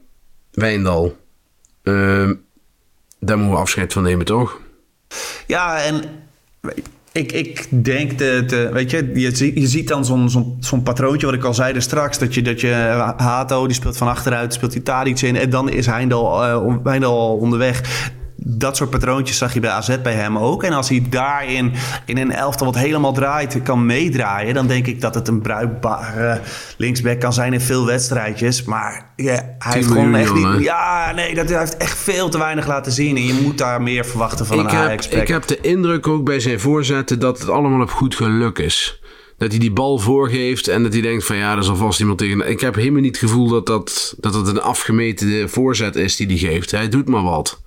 Wijndal. 0.53 1.17
Ehm, 1.83 2.35
daar 3.21 3.37
moeten 3.37 3.55
we 3.55 3.61
afscheid 3.61 3.93
van 3.93 4.03
nemen, 4.03 4.27
toch? 4.27 4.61
Ja, 5.47 5.83
en 5.83 6.03
ik, 7.13 7.33
ik 7.33 7.69
denk, 7.85 8.19
de, 8.19 8.43
de, 8.47 8.69
weet 8.73 8.91
je, 8.91 9.11
je, 9.15 9.61
je 9.61 9.67
ziet 9.67 9.89
dan 9.89 10.05
zo'n 10.05 10.31
zo'n 10.31 10.57
zo'n 10.61 10.83
patroontje 10.83 11.27
wat 11.27 11.35
ik 11.35 11.45
al 11.45 11.55
zei 11.55 11.75
er 11.75 11.83
straks. 11.83 12.19
Dat 12.19 12.35
je, 12.35 12.43
dat 12.43 12.61
je 12.61 12.69
Hato, 13.17 13.67
die 13.67 13.77
speelt 13.77 13.97
van 13.97 14.09
achteruit, 14.09 14.53
speelt 14.55 14.73
hij 14.73 14.83
Tadic 14.83 15.21
in. 15.21 15.37
En 15.37 15.51
dan 15.51 15.69
is 15.71 15.87
Heindal, 15.87 16.45
al 17.03 17.37
onderweg. 17.37 18.11
Dat 18.39 18.77
soort 18.77 18.91
patroontjes 18.91 19.39
zag 19.39 19.55
je 19.55 19.61
bij 19.61 19.71
AZ 19.71 19.97
bij 20.03 20.15
hem 20.15 20.39
ook. 20.39 20.63
En 20.63 20.73
als 20.73 20.89
hij 20.89 21.07
daarin 21.11 21.73
in 22.05 22.17
een 22.19 22.33
elftal 22.33 22.67
wat 22.67 22.77
helemaal 22.77 23.13
draait 23.13 23.63
kan 23.63 23.87
meedraaien... 23.87 24.55
dan 24.55 24.67
denk 24.67 24.87
ik 24.87 25.01
dat 25.01 25.15
het 25.15 25.29
een 25.29 25.41
bruikbare 25.41 26.41
linksback 26.77 27.21
kan 27.21 27.33
zijn 27.33 27.53
in 27.53 27.61
veel 27.61 27.87
wedstrijdjes. 27.87 28.63
Maar 28.63 29.13
ja, 29.17 29.55
hij 29.59 29.73
heeft 29.73 29.87
gewoon 29.87 30.15
echt 30.15 30.35
niet... 30.35 30.47
Ja, 30.59 31.13
nee, 31.15 31.35
dat, 31.35 31.49
hij 31.49 31.59
heeft 31.59 31.77
echt 31.77 31.99
veel 31.99 32.29
te 32.29 32.39
weinig 32.39 32.67
laten 32.67 32.93
zien. 32.93 33.17
En 33.17 33.27
je 33.27 33.41
moet 33.43 33.59
daar 33.59 33.83
meer 33.83 34.05
verwachten 34.05 34.47
van 34.47 34.59
ik, 34.59 34.65
een 34.65 34.77
Ajax-back. 34.77 35.21
ik 35.21 35.29
heb 35.29 35.47
de 35.47 35.61
indruk 35.61 36.07
ook 36.07 36.25
bij 36.25 36.41
zijn 36.41 36.61
voorzetten 36.61 37.19
dat 37.19 37.39
het 37.39 37.49
allemaal 37.49 37.81
op 37.81 37.91
goed 37.91 38.15
geluk 38.15 38.59
is. 38.59 39.01
Dat 39.39 39.51
hij 39.51 39.59
die 39.59 39.73
bal 39.73 39.99
voorgeeft 39.99 40.69
en 40.69 40.83
dat 40.83 40.93
hij 40.93 41.03
denkt 41.03 41.25
van 41.25 41.37
ja, 41.37 41.57
er 41.57 41.65
zal 41.65 41.77
vast 41.77 42.01
iemand 42.01 42.19
tegen. 42.19 42.51
Ik 42.51 42.61
heb 42.61 42.75
helemaal 42.75 43.01
niet 43.01 43.21
het 43.21 43.31
gevoel 43.31 43.49
dat, 43.49 43.67
dat, 43.67 44.15
dat 44.19 44.35
het 44.35 44.47
een 44.47 44.61
afgemeten 44.61 45.51
voorzet 45.51 45.97
is 45.97 46.17
die 46.17 46.27
hij 46.27 46.37
geeft. 46.37 46.71
Hij 46.71 46.89
doet 46.89 47.09
maar 47.09 47.23
wat. 47.23 47.61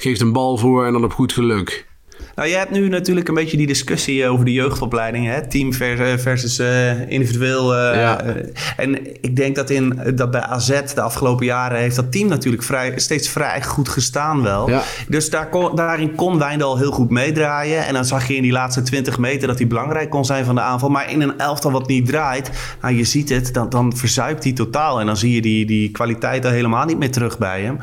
Geeft 0.00 0.20
een 0.20 0.32
bal 0.32 0.56
voor 0.56 0.86
en 0.86 0.92
dan 0.92 1.04
op 1.04 1.12
goed 1.12 1.32
geluk. 1.32 1.86
Nou, 2.34 2.48
je 2.48 2.56
hebt 2.56 2.70
nu 2.70 2.88
natuurlijk 2.88 3.28
een 3.28 3.34
beetje 3.34 3.56
die 3.56 3.66
discussie 3.66 4.22
eh, 4.22 4.32
over 4.32 4.44
de 4.44 4.52
jeugdopleiding. 4.52 5.26
Hè? 5.26 5.46
Team 5.46 5.72
eh, 5.72 6.16
versus 6.16 6.58
eh, 6.58 7.10
individueel. 7.10 7.76
Ja. 7.76 8.24
en 8.76 9.06
ik 9.06 9.36
denk 9.36 9.56
dat, 9.56 9.70
in, 9.70 10.00
dat 10.14 10.30
bij 10.30 10.40
AZ 10.40 10.80
de 10.94 11.00
afgelopen 11.00 11.46
jaren 11.46 11.78
heeft 11.78 11.96
dat 11.96 12.12
team 12.12 12.28
natuurlijk 12.28 12.62
vrij, 12.62 12.92
steeds 12.96 13.28
vrij 13.28 13.62
goed 13.62 13.88
gestaan 13.88 14.42
wel. 14.42 14.70
Ja. 14.70 14.82
Dus 15.08 15.30
daar 15.30 15.48
kon, 15.48 15.76
daarin 15.76 16.14
kon 16.14 16.38
Wijndal 16.38 16.78
heel 16.78 16.92
goed 16.92 17.10
meedraaien. 17.10 17.86
En 17.86 17.94
dan 17.94 18.04
zag 18.04 18.28
je 18.28 18.36
in 18.36 18.42
die 18.42 18.52
laatste 18.52 18.82
20 18.82 19.18
meter 19.18 19.48
dat 19.48 19.58
hij 19.58 19.66
belangrijk 19.66 20.10
kon 20.10 20.24
zijn 20.24 20.44
van 20.44 20.54
de 20.54 20.60
aanval. 20.60 20.88
Maar 20.88 21.10
in 21.10 21.20
een 21.20 21.38
elftal 21.38 21.70
wat 21.70 21.88
niet 21.88 22.06
draait, 22.06 22.50
nou, 22.82 22.94
je 22.94 23.04
ziet 23.04 23.28
het, 23.28 23.54
dan, 23.54 23.68
dan 23.68 23.96
verzuipt 23.96 24.44
hij 24.44 24.52
totaal. 24.52 25.00
En 25.00 25.06
dan 25.06 25.16
zie 25.16 25.34
je 25.34 25.40
die, 25.40 25.66
die 25.66 25.90
kwaliteit 25.90 26.44
er 26.44 26.50
helemaal 26.50 26.84
niet 26.84 26.98
meer 26.98 27.10
terug 27.10 27.38
bij 27.38 27.62
hem. 27.62 27.78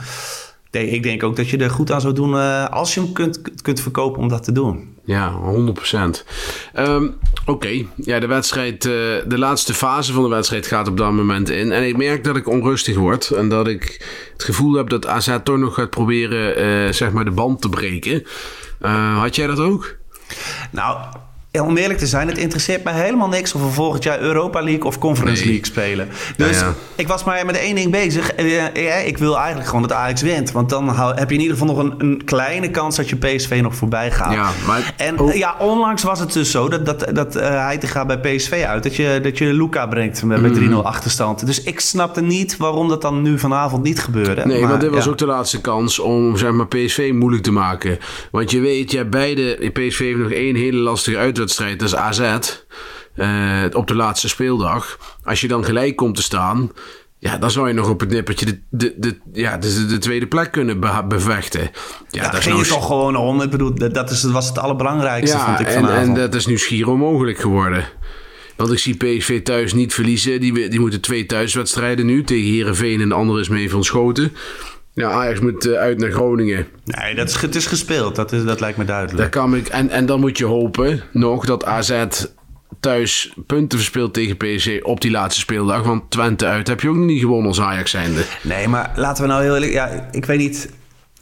Ik 0.79 1.03
denk 1.03 1.23
ook 1.23 1.35
dat 1.35 1.49
je 1.49 1.57
er 1.57 1.69
goed 1.69 1.91
aan 1.91 2.01
zou 2.01 2.13
doen 2.13 2.37
eh, 2.37 2.65
als 2.69 2.93
je 2.93 2.99
hem 2.99 3.13
kunt, 3.13 3.41
kunt 3.61 3.79
verkopen 3.79 4.21
om 4.21 4.27
dat 4.27 4.43
te 4.43 4.51
doen. 4.51 4.93
Ja, 5.05 5.31
100%. 5.31 6.25
Ehm, 6.73 7.07
Oké, 7.47 7.85
ja, 7.95 8.19
de 8.19 8.27
wedstrijd, 8.27 8.85
eh, 8.85 8.91
de 9.25 9.37
laatste 9.37 9.73
fase 9.73 10.13
van 10.13 10.23
de 10.23 10.29
wedstrijd 10.29 10.67
gaat 10.67 10.87
op 10.87 10.97
dat 10.97 11.11
moment 11.11 11.49
in. 11.49 11.71
En 11.71 11.87
ik 11.87 11.97
merk 11.97 12.23
dat 12.23 12.35
ik 12.35 12.47
onrustig 12.47 12.95
word. 12.95 13.29
En 13.29 13.49
dat 13.49 13.67
ik 13.67 14.05
het 14.33 14.43
gevoel 14.43 14.73
heb 14.73 14.89
dat 14.89 15.07
AZ 15.07 15.37
toch 15.43 15.57
nog 15.57 15.73
gaat 15.73 15.89
proberen, 15.89 16.55
eh, 16.55 16.93
zeg 16.93 17.11
maar, 17.11 17.25
de 17.25 17.31
band 17.31 17.61
te 17.61 17.69
breken. 17.69 18.23
Had 19.15 19.35
jij 19.35 19.47
dat 19.47 19.59
ook? 19.59 19.95
Nou, 20.71 20.97
om 21.61 21.77
eerlijk 21.77 21.99
te 21.99 22.07
zijn, 22.07 22.27
het 22.27 22.37
interesseert 22.37 22.83
mij 22.83 22.93
helemaal 22.93 23.27
niks 23.27 23.53
of 23.53 23.61
we 23.61 23.67
volgend 23.69 24.03
jaar 24.03 24.19
Europa 24.19 24.61
League 24.63 24.83
of 24.83 24.97
Conference 24.99 25.41
Nee. 25.43 25.51
League 25.51 25.65
spelen. 25.65 26.07
Dus 26.37 26.59
Ja, 26.59 26.65
ja. 26.65 26.73
ik 26.95 27.07
was 27.07 27.23
maar 27.23 27.45
met 27.45 27.57
één 27.57 27.75
ding 27.75 27.91
bezig. 27.91 28.31
Eh, 28.31 28.55
ja, 28.83 28.95
ik 28.95 29.17
wil 29.17 29.37
eigenlijk 29.37 29.67
gewoon 29.67 29.81
dat 29.81 29.91
Ajax 29.91 30.21
wint. 30.21 30.51
Want 30.51 30.69
dan 30.69 30.87
hou- 30.87 31.15
heb 31.15 31.29
je 31.29 31.35
in 31.35 31.41
ieder 31.41 31.57
geval 31.57 31.75
nog 31.75 31.83
een, 31.83 31.93
een 31.97 32.21
kleine 32.25 32.71
kans 32.71 32.95
dat 32.95 33.09
je 33.09 33.15
PSV 33.15 33.59
nog 33.61 33.75
voorbij 33.75 34.11
gaat. 34.11 34.33
Ja, 34.33 34.49
maar- 34.67 34.93
en 34.97 35.19
oh. 35.19 35.33
ja, 35.35 35.55
onlangs 35.59 36.03
was 36.03 36.19
het 36.19 36.33
dus 36.33 36.51
zo 36.51 36.67
dat, 36.69 36.85
dat, 36.85 37.05
dat 37.13 37.35
eh, 37.35 37.47
Heitinga 37.49 38.05
bij 38.05 38.19
PSV 38.19 38.63
uit. 38.67 38.83
Dat 38.83 38.95
je, 38.95 39.19
dat 39.23 39.37
je 39.37 39.45
Luca 39.53 39.87
brengt 39.87 40.23
met, 40.23 40.41
met 40.41 40.51
Mhm. 40.59 40.73
3-0 40.73 40.83
achterstand. 40.83 41.45
Dus 41.45 41.63
ik 41.63 41.79
snapte 41.79 42.21
niet 42.21 42.57
waarom 42.57 42.87
dat 42.89 43.01
dan 43.01 43.21
nu 43.21 43.39
vanavond 43.39 43.83
niet 43.83 43.99
gebeurde. 43.99 44.45
Nee, 44.45 44.59
Maar, 44.59 44.69
want 44.69 44.81
dit 44.81 44.89
was 44.89 45.07
ook 45.07 45.17
de 45.17 45.25
laatste 45.25 45.61
kans 45.61 45.99
om 45.99 46.37
zeg 46.37 46.51
maar, 46.51 46.67
PSV 46.67 47.11
moeilijk 47.13 47.43
te 47.43 47.51
maken. 47.51 47.97
Want 48.31 48.51
je 48.51 48.59
weet, 48.59 48.91
hebt 48.91 49.09
beide. 49.09 49.69
PSV 49.73 49.99
heeft 49.99 50.17
nog 50.19 50.31
één 50.31 50.55
hele 50.55 50.77
lastige 50.77 51.17
uitwedstrijd. 51.17 51.44
Dat 51.77 51.81
is 51.81 51.95
AZ. 51.95 52.19
eh, 53.15 53.63
op 53.71 53.87
de 53.87 53.95
laatste 53.95 54.27
speeldag. 54.29 54.97
Als 55.23 55.41
je 55.41 55.47
dan 55.47 55.65
gelijk 55.65 55.95
komt 55.95 56.15
te 56.15 56.21
staan. 56.21 56.71
Ja, 57.19 57.37
dan 57.37 57.51
zou 57.51 57.67
je 57.67 57.73
nog 57.73 57.89
op 57.89 57.99
het 57.99 58.09
nippertje 58.09 58.45
de, 58.45 58.59
de, 58.69 58.93
de, 58.97 59.17
ja, 59.33 59.57
de, 59.57 59.85
de 59.85 59.97
tweede 59.97 60.27
plek 60.27 60.51
kunnen 60.51 60.79
be- 60.79 61.03
bevechten. 61.07 61.69
Ja, 62.09 62.29
dat 62.31 62.41
ging 62.41 62.55
nou 62.55 62.67
toch 62.67 62.85
gewoon 62.85 63.15
om. 63.15 63.41
Ik 63.41 63.49
bedoel, 63.49 63.75
dat 63.75 63.93
dat 63.93 64.11
is, 64.11 64.21
dat 64.21 64.31
was 64.31 64.47
het 64.47 64.57
allerbelangrijkste, 64.57 65.37
vond 65.37 65.59
ja, 65.59 65.59
ik 65.59 65.67
en, 65.67 65.73
vanavond. 65.73 66.07
en 66.07 66.13
dat 66.13 66.35
is 66.35 66.45
nu 66.45 66.57
schier 66.57 66.89
onmogelijk 66.89 67.37
geworden. 67.39 67.85
Want 68.55 68.71
ik 68.71 68.79
zie 68.79 68.95
PSV 68.95 69.41
thuis 69.43 69.73
niet 69.73 69.93
verliezen. 69.93 70.39
Die, 70.39 70.69
die 70.69 70.79
moeten 70.79 71.01
twee 71.01 71.25
thuiswedstrijden 71.25 72.05
nu. 72.05 72.23
Tegen 72.23 72.51
Herenveen 72.51 73.01
en 73.01 73.09
de 73.09 73.15
andere 73.15 73.39
is 73.39 73.49
mee 73.49 73.69
van 73.69 73.83
Schoten. 73.83 74.35
Ja, 74.95 75.11
Ajax 75.11 75.39
moet 75.39 75.65
eh, 75.65 75.73
uit 75.73 75.99
naar 75.99 76.11
Groningen. 76.11 76.67
Nee, 76.83 77.15
dat 77.15 77.29
is, 77.29 77.41
het 77.41 77.55
is 77.55 77.65
gespeeld. 77.65 78.15
Dat, 78.15 78.31
is, 78.31 78.43
dat 78.43 78.59
lijkt 78.59 78.77
me 78.77 78.85
duidelijk. 78.85 79.17
Daar 79.17 79.29
kan 79.29 79.55
ik, 79.55 79.67
en, 79.67 79.89
en 79.89 80.05
dan 80.05 80.19
moet 80.19 80.37
je 80.37 80.45
hopen 80.45 81.03
nog 81.11 81.45
dat 81.45 81.65
AZ 81.65 82.05
thuis 82.79 83.33
punten 83.45 83.77
verspeelt 83.77 84.13
tegen 84.13 84.37
PSC 84.37 84.79
op 84.81 85.01
die 85.01 85.11
laatste 85.11 85.41
speeldag. 85.41 85.83
Want 85.83 86.11
Twente 86.11 86.45
uit 86.45 86.67
heb 86.67 86.81
je 86.81 86.89
ook 86.89 86.95
niet 86.95 87.19
gewonnen 87.19 87.47
als 87.47 87.61
Ajax 87.61 87.91
zijnde. 87.91 88.25
Nee, 88.41 88.67
maar 88.67 88.91
laten 88.95 89.23
we 89.23 89.29
nou 89.29 89.43
heel 89.43 89.53
eerlijk... 89.53 89.71
Ja, 89.71 90.07
ik 90.11 90.25
weet 90.25 90.39
niet... 90.39 90.69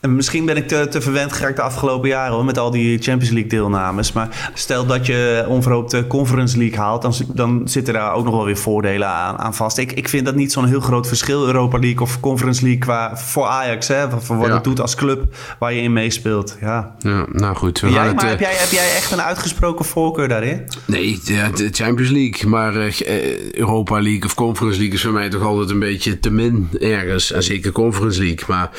en 0.03 0.15
Misschien 0.15 0.45
ben 0.45 0.57
ik 0.57 0.67
te, 0.67 0.87
te 0.87 1.01
verwend 1.01 1.33
geraakt 1.33 1.55
de 1.55 1.61
afgelopen 1.61 2.09
jaren 2.09 2.33
hoor, 2.33 2.45
met 2.45 2.57
al 2.57 2.71
die 2.71 2.97
Champions 2.97 3.29
League 3.33 3.49
deelnames. 3.49 4.11
Maar 4.11 4.51
stel 4.53 4.85
dat 4.85 5.05
je 5.05 5.45
onverhoopt 5.47 5.91
de 5.91 6.07
Conference 6.07 6.57
League 6.57 6.77
haalt, 6.79 7.01
dan, 7.01 7.13
dan 7.33 7.61
zitten 7.65 7.93
daar 7.93 8.13
ook 8.13 8.23
nog 8.25 8.33
wel 8.35 8.45
weer 8.45 8.57
voordelen 8.57 9.07
aan, 9.07 9.37
aan 9.37 9.55
vast. 9.55 9.77
Ik, 9.77 9.91
ik 9.91 10.09
vind 10.09 10.25
dat 10.25 10.35
niet 10.35 10.51
zo'n 10.51 10.65
heel 10.65 10.79
groot 10.79 11.07
verschil, 11.07 11.45
Europa 11.45 11.79
League 11.79 12.01
of 12.01 12.19
Conference 12.19 12.61
League, 12.61 12.79
qua, 12.79 13.17
voor 13.17 13.45
Ajax. 13.45 13.87
Hè, 13.87 14.09
voor 14.19 14.37
wat 14.37 14.47
Ja. 14.47 14.53
het 14.53 14.63
doet 14.63 14.81
als 14.81 14.95
club 14.95 15.35
waar 15.59 15.73
je 15.73 15.81
in 15.81 15.93
meespeelt. 15.93 16.57
Ja. 16.61 16.95
Ja, 16.99 17.25
nou 17.31 17.55
goed. 17.55 17.79
We 17.79 17.89
Jij, 17.89 17.97
gaan 17.97 18.07
het, 18.07 18.15
maar 18.15 18.23
eh, 18.25 18.29
heb, 18.29 18.39
jij, 18.39 18.53
heb 18.53 18.69
jij 18.69 18.95
echt 18.95 19.11
een 19.11 19.21
uitgesproken 19.21 19.85
voorkeur 19.85 20.27
daarin? 20.27 20.63
Nee, 20.85 21.19
de, 21.25 21.49
de 21.55 21.69
Champions 21.71 22.11
League. 22.11 22.49
Maar 22.49 22.75
eh, 22.75 22.87
eh, 22.87 23.53
Europa 23.53 24.01
League 24.01 24.23
of 24.23 24.33
Conference 24.33 24.77
League 24.77 24.95
is 24.95 25.01
voor 25.01 25.11
mij 25.13 25.29
toch 25.29 25.43
altijd 25.43 25.69
een 25.69 25.79
beetje 25.79 26.19
te 26.19 26.29
min 26.31 26.69
ergens. 26.79 27.31
En 27.31 27.43
zeker 27.43 27.71
Conference 27.71 28.19
League. 28.19 28.45
Maar 28.47 28.69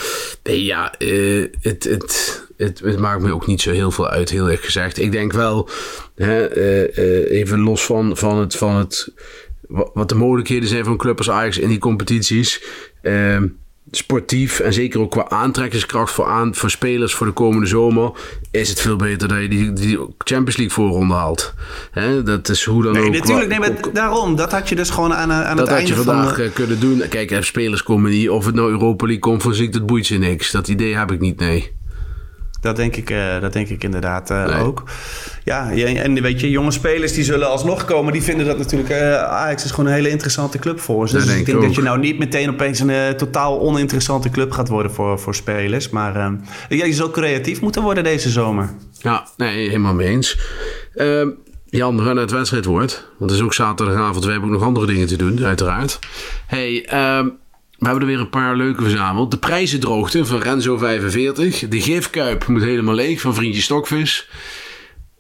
nee, 0.43 0.65
ja, 0.65 0.93
het, 1.61 1.85
het, 1.85 2.42
het, 2.57 2.81
het 2.85 2.98
maakt 2.98 3.22
me 3.22 3.33
ook 3.35 3.46
niet 3.46 3.61
zo 3.61 3.70
heel 3.70 3.90
veel 3.90 4.09
uit, 4.09 4.31
heel 4.31 4.50
erg 4.50 4.64
gezegd. 4.64 4.98
Ik 4.98 5.12
denk 5.12 5.33
wel, 5.33 5.68
hè, 6.14 6.46
eh, 6.46 6.98
eh, 6.98 7.31
even 7.40 7.61
los 7.61 7.85
van, 7.85 8.16
van, 8.16 8.38
het, 8.38 8.57
van 8.57 8.77
het, 8.77 9.12
wa- 9.68 9.90
wat 9.94 10.09
de 10.09 10.14
mogelijkheden 10.14 10.68
zijn 10.68 10.85
van 10.85 10.96
club 10.96 11.18
als 11.18 11.31
Ajax 11.31 11.59
in 11.59 11.68
die 11.68 11.79
competities. 11.79 12.62
eh, 13.03 13.42
sportief 13.96 14.61
en 14.61 14.72
zeker 14.72 15.00
ook 15.00 15.11
qua 15.11 15.28
aantrekkingskracht 15.28 16.12
voor, 16.12 16.26
aan, 16.26 16.54
voor 16.54 16.70
spelers 16.70 17.14
voor 17.14 17.26
de 17.26 17.33
komende 17.33 17.66
zomer, 17.66 18.11
is 18.50 18.68
het 18.68 18.80
veel 18.80 18.96
beter 18.96 19.28
dat 19.28 19.40
je 19.40 19.48
die, 19.48 19.72
die 19.72 19.98
Champions 20.18 20.57
League 20.57 20.70
voorronde 20.74 21.14
haalt. 21.14 21.54
Hè, 21.90 22.22
dat 22.22 22.48
is 22.48 22.64
hoe 22.64 22.83
dan 22.83 22.92
Nee, 22.92 23.07
ook. 23.07 23.12
natuurlijk. 23.12 23.48
Nee, 23.48 23.59
maar 23.59 23.70
ook- 23.70 23.94
daarom. 23.94 24.37
Dat 24.37 24.52
had 24.52 24.68
je 24.68 24.74
dus 24.74 24.90
gewoon 24.90 25.14
aan, 25.14 25.33
aan 25.33 25.57
dat 25.57 25.68
het 25.68 25.76
had 25.78 25.88
je 25.88 25.94
einde 25.94 26.04
van... 26.11 26.14
vandaag 26.14 26.37
de- 26.37 26.42
eh, 26.42 26.52
kunnen 26.52 26.80
doen. 26.80 27.02
Kijk, 27.09 27.37
spelers 27.44 27.83
komen 27.83 28.11
niet. 28.11 28.28
Of 28.30 28.46
het 28.46 28.54
nou 28.54 28.70
Europa 28.70 29.04
League 29.04 29.22
Conference 29.22 29.61
League, 29.62 29.78
dat 29.80 29.88
boeit 29.88 30.07
ze 30.07 30.14
niks. 30.14 30.50
Dat 30.50 30.68
idee 30.68 30.96
heb 30.96 31.12
ik 31.12 31.20
niet, 31.20 31.38
nee. 31.38 31.70
Dat 32.64 32.77
denk 32.77 32.96
ik, 32.96 33.11
eh, 33.11 33.40
dat 33.40 33.53
denk 33.53 33.68
ik 33.68 33.85
inderdaad 33.85 34.31
eh, 34.31 34.46
Nee. 34.46 34.62
ook. 34.62 34.83
Ja, 35.44 35.70
en 35.72 36.22
weet 36.22 36.40
je, 36.40 36.50
jonge 36.50 36.70
spelers 36.70 37.12
die 37.12 37.24
zullen 37.24 37.48
alsnog 37.48 37.85
komen. 37.85 38.12
Die 38.12 38.22
vinden 38.22 38.46
dat 38.46 38.59
natuurlijk... 38.59 38.88
eh, 38.88 39.22
Ajax 39.22 39.64
is 39.64 39.70
gewoon 39.70 39.87
een 39.87 39.92
hele 39.96 40.09
interessante 40.09 40.59
club 40.59 40.81
voor 40.81 41.09
ze. 41.09 41.14
Dus 41.16 41.27
denk 41.27 41.38
ik 41.38 41.46
denk 41.46 41.62
dat 41.62 41.74
je 41.74 41.83
nou 41.83 41.98
niet 41.98 42.18
meteen 42.18 42.48
opeens 42.50 42.81
een 42.81 43.16
totaal 43.16 43.61
oninteressante 43.61 44.31
club 44.31 44.53
gaat 44.53 44.68
worden 44.68 44.92
voor, 44.92 45.18
voor 45.18 45.35
spelers. 45.35 45.88
Maar 45.90 46.16
eh, 46.16 46.33
ja, 46.79 46.85
je 46.85 46.92
zult 46.92 47.12
creatief 47.12 47.61
moeten 47.61 47.83
worden 47.83 48.05
deze 48.05 48.31
zomer. 48.31 48.70
Ja, 48.98 49.27
nee, 49.37 49.66
helemaal 49.68 49.94
mee 49.94 50.09
eens. 50.09 50.38
Ehm, 50.94 51.29
Jan, 51.64 51.96
we 51.96 52.03
gaan 52.03 52.14
naar 52.14 52.22
het 52.24 52.33
wedstrijdwoord. 52.33 53.07
Want 53.18 53.31
het 53.31 53.40
is 53.40 53.46
ook 53.46 53.55
zaterdagavond. 53.55 54.24
We 54.24 54.31
hebben 54.31 54.48
ook 54.48 54.55
nog 54.55 54.64
andere 54.64 54.87
dingen 54.87 55.07
te 55.07 55.16
doen, 55.16 55.44
uiteraard. 55.44 55.98
hey, 56.46 56.85
ehm, 56.87 57.29
we 57.85 57.90
hebben 57.90 58.09
er 58.09 58.14
weer 58.14 58.25
een 58.25 58.31
paar 58.31 58.57
leuke 58.57 58.83
verzameld. 58.83 59.31
De 59.31 59.38
prijzendroogte 59.38 60.25
van 60.25 60.40
Renzo 60.40 60.77
45. 60.77 61.68
De 61.68 61.81
gifkuip 61.81 62.47
moet 62.47 62.62
helemaal 62.62 62.94
leeg 62.94 63.20
van 63.20 63.35
Vriendje 63.35 63.62
Stokvis. 63.62 64.29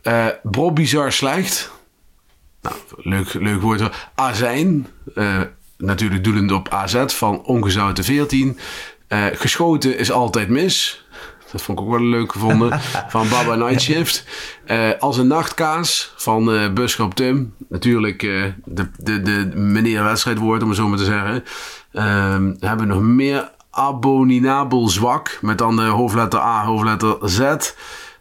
Eh 0.02 0.26
Bob 0.42 0.74
Bizar 0.74 1.12
slecht. 1.12 1.72
Nou, 2.62 2.76
leuk, 2.96 3.34
leuk 3.34 3.60
woord. 3.60 4.10
Azijn. 4.14 4.86
eh, 5.14 5.40
natuurlijk 5.78 6.24
doelend 6.24 6.52
op 6.52 6.68
AZ 6.68 7.04
van 7.06 7.42
Ongezouten 7.44 8.04
14. 8.04 8.58
Eh, 9.08 9.26
geschoten 9.32 9.98
is 9.98 10.10
altijd 10.10 10.48
mis. 10.48 11.03
Dat 11.54 11.62
vond 11.62 11.78
ik 11.78 11.84
ook 11.84 11.90
wel 11.90 12.02
leuk 12.04 12.32
gevonden. 12.32 12.80
van 13.08 13.28
Baba 13.28 13.54
Night 13.54 13.80
Shift. 13.80 14.24
Eh, 14.64 14.90
als 14.98 15.18
een 15.18 15.26
nachtkaas 15.26 16.12
van 16.16 16.54
uh, 16.54 16.72
Buschop 16.72 17.14
Tim. 17.14 17.54
Natuurlijk 17.68 18.22
uh, 18.22 18.44
de, 18.64 18.90
de, 18.96 19.22
de 19.22 19.50
meneer 19.54 20.04
wedstrijdwoord, 20.04 20.62
om 20.62 20.68
het 20.68 20.78
zo 20.78 20.88
maar 20.88 20.98
te 20.98 21.04
zeggen. 21.04 21.44
Ehm, 21.92 22.54
hebben 22.60 22.88
we 22.88 22.94
nog 22.94 23.02
meer 23.02 23.50
abominabel 23.70 24.88
zwak. 24.88 25.38
Met 25.40 25.58
dan 25.58 25.76
de 25.76 25.82
hoofdletter 25.82 26.40
A, 26.40 26.64
hoofdletter 26.64 27.16
Z. 27.22 27.40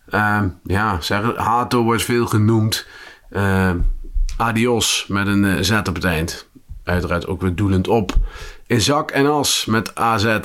Ehm, 0.10 0.48
ja, 0.64 1.02
zeg, 1.02 1.36
Hato 1.36 1.84
wordt 1.84 2.04
veel 2.04 2.26
genoemd. 2.26 2.88
Ehm, 3.30 3.78
adios 4.38 5.06
met 5.08 5.28
een 5.28 5.66
Z 5.66 5.72
op 5.72 5.96
het 5.96 6.04
eind. 6.04 6.50
Uiteraard 6.84 7.28
ook 7.28 7.42
weer 7.42 7.56
doelend 7.56 7.88
op. 7.88 8.16
In 8.68 8.82
zak 8.82 9.12
en 9.12 9.32
as 9.32 9.66
met 9.66 9.96
AZ. 9.96 10.38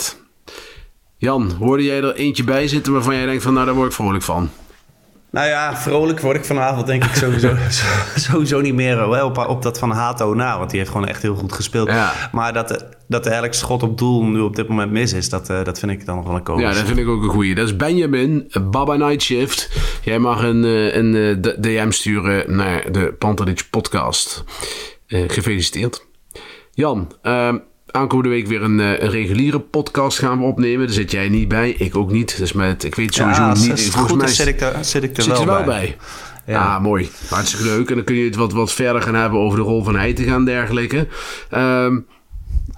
Jan, 1.20 1.52
hoorde 1.58 1.82
jij 1.82 2.02
er 2.02 2.14
eentje 2.14 2.44
bij 2.44 2.68
zitten 2.68 2.92
waarvan 2.92 3.14
jij 3.14 3.26
denkt 3.26 3.42
van 3.42 3.52
nou 3.52 3.66
daar 3.66 3.74
word 3.74 3.88
ik 3.88 3.94
vrolijk 3.94 4.24
van? 4.24 4.50
Nou 5.30 5.48
ja, 5.48 5.76
vrolijk 5.76 6.20
word 6.20 6.36
ik 6.36 6.44
vanavond 6.44 6.86
denk 6.86 7.04
ik 7.04 7.14
sowieso, 7.14 7.54
sowieso 8.30 8.60
niet 8.60 8.74
meer 8.74 9.08
wel 9.08 9.26
op, 9.26 9.38
op 9.38 9.62
dat 9.62 9.78
van 9.78 9.90
Hato 9.90 10.34
na. 10.34 10.58
Want 10.58 10.70
die 10.70 10.78
heeft 10.78 10.90
gewoon 10.90 11.06
echt 11.06 11.22
heel 11.22 11.34
goed 11.34 11.52
gespeeld. 11.52 11.90
Maar 12.32 12.52
dat, 12.52 12.86
dat 13.08 13.26
elk 13.26 13.52
schot 13.52 13.82
op 13.82 13.98
doel 13.98 14.24
nu 14.24 14.40
op 14.40 14.56
dit 14.56 14.68
moment 14.68 14.90
mis 14.90 15.12
is, 15.12 15.28
dat, 15.28 15.50
uh, 15.50 15.64
dat 15.64 15.78
vind 15.78 15.92
ik 15.92 16.06
dan 16.06 16.16
nog 16.16 16.26
wel 16.26 16.34
een 16.34 16.42
komisch. 16.42 16.68
Ja, 16.68 16.74
dat 16.74 16.86
vind 16.86 16.98
ik 16.98 17.08
ook 17.08 17.22
een 17.22 17.28
goeie. 17.28 17.54
Dat 17.54 17.66
is 17.66 17.76
Benjamin, 17.76 18.52
Baba 18.70 18.96
Night 18.96 19.22
Shift. 19.22 19.70
Jij 20.02 20.18
mag 20.18 20.42
een, 20.42 20.64
eh, 20.64 20.94
een, 20.94 21.14
eh, 21.14 21.60
DM 21.60 21.90
sturen 21.90 22.56
naar 22.56 22.92
de 22.92 23.14
Pantelich 23.18 23.70
podcast. 23.70 24.44
Uh, 25.08 25.24
gefeliciteerd. 25.28 26.06
Jan, 26.72 27.12
uh, 27.22 27.54
aankomende 27.90 28.30
week 28.30 28.46
weer 28.46 28.62
een, 28.62 28.78
een, 28.78 29.10
reguliere 29.10 29.60
podcast 29.60 30.18
gaan 30.18 30.38
we 30.38 30.44
opnemen. 30.44 30.86
Daar 30.86 30.94
zit 30.94 31.10
jij 31.10 31.28
niet 31.28 31.48
bij, 31.48 31.70
ik 31.70 31.96
ook 31.96 32.10
niet. 32.10 32.38
Dus 32.38 32.52
met, 32.52 32.84
ik 32.84 32.94
weet 32.94 33.14
sowieso 33.14 33.42
ja, 33.42 33.54
niet. 33.54 33.66
Volgens 33.66 33.94
goed, 33.94 34.20
mij 34.20 34.28
zit 34.28 34.46
ik 34.46 34.60
er, 34.60 34.84
zit 34.84 35.02
ik 35.02 35.16
er 35.16 35.22
zit 35.22 35.32
wel, 35.32 35.46
wel 35.46 35.56
bij. 35.56 35.64
bij. 35.64 35.96
Ja. 36.54 36.74
Ah, 36.74 36.82
mooi. 36.82 37.10
Hartstikke 37.28 37.64
leuk. 37.64 37.88
En 37.88 37.94
dan 37.94 38.04
kun 38.04 38.14
je 38.14 38.24
het 38.24 38.36
wat, 38.36 38.52
wat 38.52 38.72
verder 38.72 39.02
gaan 39.02 39.14
hebben 39.14 39.40
over 39.40 39.58
de 39.58 39.64
rol 39.64 39.84
van 39.84 39.96
Heiten 39.96 40.26
en 40.26 40.44
dergelijke. 40.44 41.06
Um, 41.54 42.06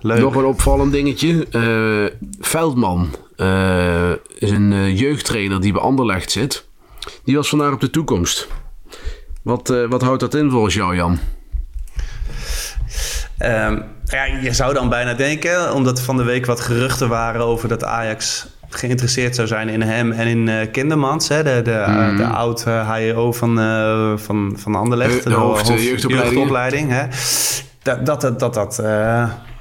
Leuk. 0.02 0.20
Nog 0.20 0.34
een 0.34 0.44
opvallend 0.44 0.92
dingetje. 0.92 1.46
Uh, 1.52 2.28
Veldman 2.40 3.14
uh, 3.36 4.10
is 4.38 4.50
een 4.50 4.96
jeugdtrainer 4.96 5.60
die 5.60 5.72
bij 5.72 5.80
Anderlecht 5.80 6.30
zit. 6.30 6.66
Die 7.24 7.36
was 7.36 7.48
vandaag 7.48 7.72
op 7.72 7.80
de 7.80 7.90
toekomst. 7.90 8.48
Wat, 9.42 9.68
wat 9.88 10.02
houdt 10.02 10.20
dat 10.20 10.34
in 10.34 10.50
volgens 10.50 10.74
jou, 10.74 10.96
Jan? 10.96 11.18
Um, 13.42 13.84
ja, 14.10 14.24
je 14.24 14.52
zou 14.52 14.74
dan 14.74 14.88
bijna 14.88 15.14
denken, 15.14 15.74
omdat 15.74 15.98
er 15.98 16.04
van 16.04 16.16
de 16.16 16.22
week 16.22 16.46
wat 16.46 16.60
geruchten 16.60 17.08
waren 17.08 17.44
over 17.44 17.68
dat 17.68 17.84
Ajax 17.84 18.46
geïnteresseerd 18.68 19.34
zou 19.34 19.48
zijn 19.48 19.68
in 19.68 19.82
hem 19.82 20.12
en 20.12 20.26
in 20.26 20.46
uh, 20.46 20.56
Kindermans, 20.72 21.28
hè, 21.28 21.42
de, 21.42 21.60
de, 21.64 21.84
mm. 21.88 22.16
de 22.16 22.24
oud 22.24 22.64
uh, 22.68 22.90
HEO 22.90 23.32
van, 23.32 23.58
uh, 23.58 24.12
van, 24.16 24.54
van 24.56 24.74
Anderlecht. 24.74 25.22
De, 25.22 25.28
de 25.28 25.34
hoofd, 25.34 25.68
hoofd, 25.68 25.82
jeugdopleiding. 25.82 26.34
jeugdopleiding 26.34 26.90
hè. 26.90 27.06
Dat 27.82 28.06
dat, 28.06 28.20
dat, 28.20 28.38
dat, 28.38 28.54
dat 28.54 28.82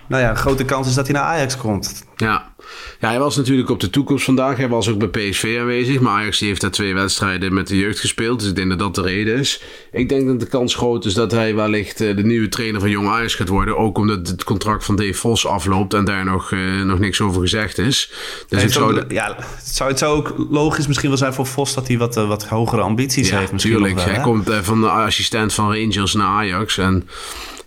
nou 0.10 0.24
ja, 0.24 0.30
een 0.30 0.36
grote 0.36 0.65
kans 0.65 0.88
is 0.88 0.93
dat 0.93 1.08
hij 1.08 1.15
naar 1.15 1.24
Ajax 1.24 1.58
komt. 1.58 2.08
Ja. 2.15 2.54
ja, 3.00 3.10
hij 3.10 3.19
was 3.19 3.36
natuurlijk 3.36 3.69
op 3.69 3.80
de 3.80 3.89
toekomst 3.89 4.26
vandaag. 4.26 4.58
Hij 4.58 4.69
was 4.69 4.89
ook 4.89 5.12
bij 5.12 5.30
PSV 5.30 5.58
aanwezig. 5.60 6.00
Maar 6.00 6.13
Ajax 6.13 6.39
heeft 6.39 6.62
daar 6.62 6.72
twee 6.72 6.93
wedstrijden 6.93 7.54
met 7.54 7.67
de 7.67 7.78
jeugd 7.78 8.00
gespeeld. 8.00 8.39
Dus 8.39 8.50
ik 8.50 8.56
denk 8.56 8.69
dat 8.69 8.80
dat 8.80 8.95
de 8.95 9.02
reden 9.02 9.38
is. 9.38 9.62
Ik 9.91 10.10
denk 10.10 10.28
dat 10.28 10.39
de 10.39 10.45
kans 10.45 10.76
groot 10.76 11.06
is 11.06 11.13
dat 11.13 11.32
hij 11.32 11.56
wellicht 11.56 11.98
de 11.98 12.24
nieuwe 12.24 12.50
trainer 12.50 12.80
van 12.80 12.89
Jong 12.89 13.08
Ajax 13.08 13.36
gaat 13.36 13.48
worden. 13.48 13.78
Ook 13.78 13.98
omdat 13.98 14.28
het 14.28 14.43
contract 14.43 14.86
van 14.86 14.95
Dave 14.95 15.13
Vos 15.13 15.48
afloopt 15.48 15.93
en 15.93 16.06
daar 16.06 16.26
nog, 16.26 16.52
uh, 16.52 16.84
nog 16.84 17.00
niks 17.00 17.22
over 17.22 17.41
gezegd 17.41 17.78
is. 17.78 18.12
Dus 18.48 18.63
ik 18.63 18.72
zou 18.72 19.04
ja, 19.08 19.36
het, 19.36 19.67
zou, 19.67 19.89
het 19.89 20.00
zou 20.00 20.17
ook 20.17 20.36
logisch 20.50 20.88
misschien 20.88 21.10
wel 21.10 21.17
zijn 21.17 21.34
voor 21.34 21.45
Vos 21.45 21.74
dat 21.74 21.88
hij 21.88 21.98
wat, 21.98 22.17
uh, 22.17 22.28
wat 22.28 22.45
hogere 22.45 22.82
ambities 22.82 23.30
ja, 23.30 23.38
heeft. 23.38 23.52
Misschien 23.52 23.74
tuurlijk. 23.74 23.95
Wel, 23.95 24.06
hij 24.06 24.22
komt 24.22 24.50
uh, 24.50 24.58
van 24.62 24.82
de 24.82 24.89
assistent 24.89 25.54
van 25.54 25.74
Rangers 25.74 26.13
naar 26.13 26.28
Ajax. 26.28 26.78
En 26.78 27.08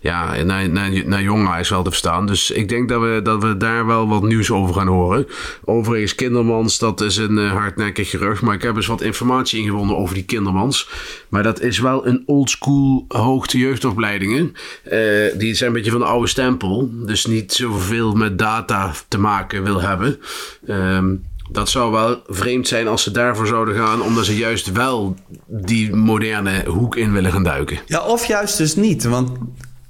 ja, 0.03 0.43
naar, 0.43 0.69
naar, 0.69 0.91
naar 1.05 1.47
Ajax 1.47 1.69
wel 1.69 1.83
te 1.83 1.89
verstaan. 1.89 2.25
Dus 2.25 2.51
ik 2.51 2.69
denk 2.69 2.89
dat 2.89 3.01
we, 3.01 3.19
dat 3.23 3.43
we 3.43 3.57
daar 3.57 3.85
wel 3.85 4.07
wat 4.07 4.23
nieuws 4.23 4.51
over 4.51 4.75
gaan 4.75 4.87
horen. 4.87 5.27
Overigens, 5.65 6.15
Kindermans, 6.15 6.79
dat 6.79 7.01
is 7.01 7.17
een 7.17 7.37
uh, 7.37 7.51
hardnekkig 7.51 8.09
gerucht. 8.09 8.41
Maar 8.41 8.55
ik 8.55 8.61
heb 8.61 8.75
eens 8.75 8.87
wat 8.87 9.01
informatie 9.01 9.61
ingewonnen 9.61 9.97
over 9.97 10.15
die 10.15 10.25
Kindermans. 10.25 10.89
Maar 11.29 11.43
dat 11.43 11.61
is 11.61 11.79
wel 11.79 12.07
een 12.07 12.23
oldschool 12.25 13.05
hoogte 13.07 13.57
jeugdopleidingen. 13.57 14.53
Uh, 14.91 14.91
die 15.37 15.53
zijn 15.53 15.69
een 15.69 15.75
beetje 15.75 15.91
van 15.91 15.99
de 15.99 16.05
oude 16.05 16.27
stempel. 16.27 16.89
Dus 16.91 17.25
niet 17.25 17.53
zoveel 17.53 18.13
met 18.13 18.37
data 18.37 18.93
te 19.07 19.17
maken 19.17 19.63
wil 19.63 19.81
hebben. 19.81 20.19
Um, 20.67 21.23
dat 21.49 21.69
zou 21.69 21.91
wel 21.91 22.21
vreemd 22.27 22.67
zijn 22.67 22.87
als 22.87 23.03
ze 23.03 23.11
daarvoor 23.11 23.47
zouden 23.47 23.75
gaan, 23.75 24.01
omdat 24.01 24.25
ze 24.25 24.37
juist 24.37 24.71
wel 24.71 25.15
die 25.47 25.95
moderne 25.95 26.63
hoek 26.65 26.95
in 26.95 27.13
willen 27.13 27.31
gaan 27.31 27.43
duiken. 27.43 27.79
Ja, 27.85 28.05
of 28.05 28.25
juist 28.25 28.57
dus 28.57 28.75
niet. 28.75 29.03
Want 29.03 29.29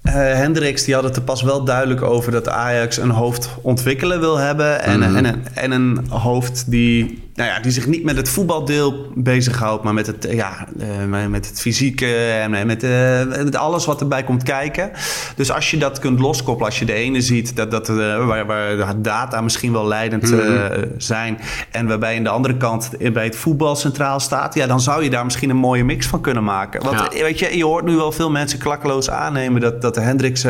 uh, 0.04 0.14
Hendricks 0.14 0.84
die 0.84 0.94
had 0.94 1.04
het 1.04 1.16
er 1.16 1.22
pas 1.22 1.42
wel 1.42 1.64
duidelijk 1.64 2.02
over 2.02 2.32
dat 2.32 2.50
Ajax 2.50 2.98
een 2.98 3.10
hoofd 3.10 3.50
ontwikkelen 3.62 4.20
wil 4.20 4.38
hebben. 4.38 4.82
En, 4.82 5.00
mm 5.00 5.06
-hmm. 5.06 5.16
en, 5.16 5.26
en, 5.26 5.46
en 5.54 5.72
een 5.72 6.08
hoofd 6.10 6.72
die 6.72 7.23
nou 7.36 7.50
ja, 7.50 7.60
die 7.60 7.72
zich 7.72 7.88
niet 7.88 8.04
met 8.04 8.18
het 8.18 8.30
voetbaldeel 8.30 9.06
bezighoudt, 9.16 9.84
maar 9.84 9.94
met 9.94 10.08
het, 10.08 10.28
ja, 10.30 10.68
uh, 11.10 11.26
met 11.26 11.48
het 11.48 11.60
fysieke 11.60 12.16
en 12.16 12.52
met, 12.68 12.84
uh, 12.84 13.26
met, 13.26 13.56
alles 13.56 13.86
wat 13.86 14.02
erbij 14.02 14.24
komt 14.24 14.44
kijken. 14.44 14.92
Dus 15.36 15.52
als 15.52 15.72
je 15.72 15.78
dat 15.78 16.00
kunt 16.00 16.20
loskoppelen, 16.20 16.70
als 16.70 16.80
je 16.80 16.86
de 16.86 16.94
ene 16.94 17.22
ziet 17.22 17.56
dat, 17.56 17.72
dat, 17.72 17.90
uh, 17.90 18.26
waar, 18.26 18.46
waar 18.46 18.78
de 18.78 19.02
data 19.02 19.42
misschien 19.42 19.72
wel 19.72 19.88
leidend 19.88 20.32
mm 20.32 20.40
-hmm. 20.40 20.92
zijn 20.98 21.40
en 21.72 21.88
waarbij 21.88 22.16
in 22.16 22.24
de 22.24 22.30
andere 22.30 22.58
kant 22.58 22.90
bij 23.14 23.24
het 23.24 23.36
voetbal 23.36 23.76
centraal 23.76 24.20
staat, 24.20 24.54
ja, 24.54 24.68
dan 24.68 24.82
zou 24.82 25.04
je 25.04 25.10
daar 25.10 25.24
misschien 25.24 25.50
een 25.50 25.56
mooie 25.56 25.84
mix 25.84 26.08
van 26.08 26.22
kunnen 26.22 26.44
maken. 26.44 26.84
Want 26.84 27.14
ja. 27.14 27.24
weet 27.24 27.40
je, 27.40 27.58
je 27.58 27.66
hoort 27.66 27.86
nu 27.86 27.96
wel 27.96 28.12
veel 28.12 28.30
mensen 28.32 28.60
klakkeloos 28.60 29.10
aannemen 29.10 29.62
dat, 29.62 29.82
dat 29.82 29.96
de 29.96 30.02
Hendricks 30.02 30.42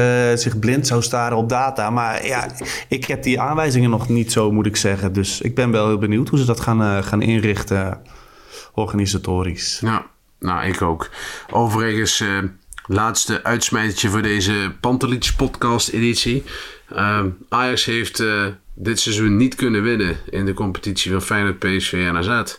zich 0.41 0.60
blind 0.60 0.88
zou 0.88 1.02
staren 1.02 1.38
op 1.38 1.50
data. 1.50 1.89
Maar 1.89 2.26
ja, 2.26 2.46
ik 2.88 3.06
heb 3.06 3.24
die 3.24 3.39
aanwijzingen 3.39 3.89
nog 3.89 4.10
niet 4.10 4.32
zo, 4.32 4.52
moet 4.52 4.65
ik 4.65 4.76
zeggen. 4.76 5.13
Dus 5.13 5.41
ik 5.41 5.56
ben 5.56 5.72
wel 5.72 5.88
heel 5.88 5.98
benieuwd 5.98 6.30
hoe 6.30 6.39
ze 6.39 6.46
dat 6.46 6.60
gaan 6.60 6.73
gaan, 6.80 7.04
gaan 7.04 7.22
inrichten 7.22 8.02
organisatorisch. 8.74 9.80
Ja, 9.82 10.06
nou, 10.40 10.68
ik 10.68 10.82
ook. 10.82 11.10
Overigens, 11.52 12.20
uh, 12.20 12.38
laatste 12.88 13.44
uitsmijtertje 13.44 14.10
voor 14.10 14.22
deze 14.22 14.72
Pantelich 14.80 15.36
podcast 15.36 15.90
editie. 15.90 16.44
Uh, 16.92 17.24
Ajax 17.50 17.86
heeft 17.86 18.24
dit 18.76 19.00
seizoen 19.00 19.38
niet 19.38 19.56
kunnen 19.56 19.84
winnen 19.84 20.18
in 20.30 20.46
de 20.46 20.54
competitie 20.54 21.12
van 21.12 21.22
Feyenoord, 21.22 21.60
PSV 21.60 22.06
en 22.08 22.18
AZ. 22.18 22.56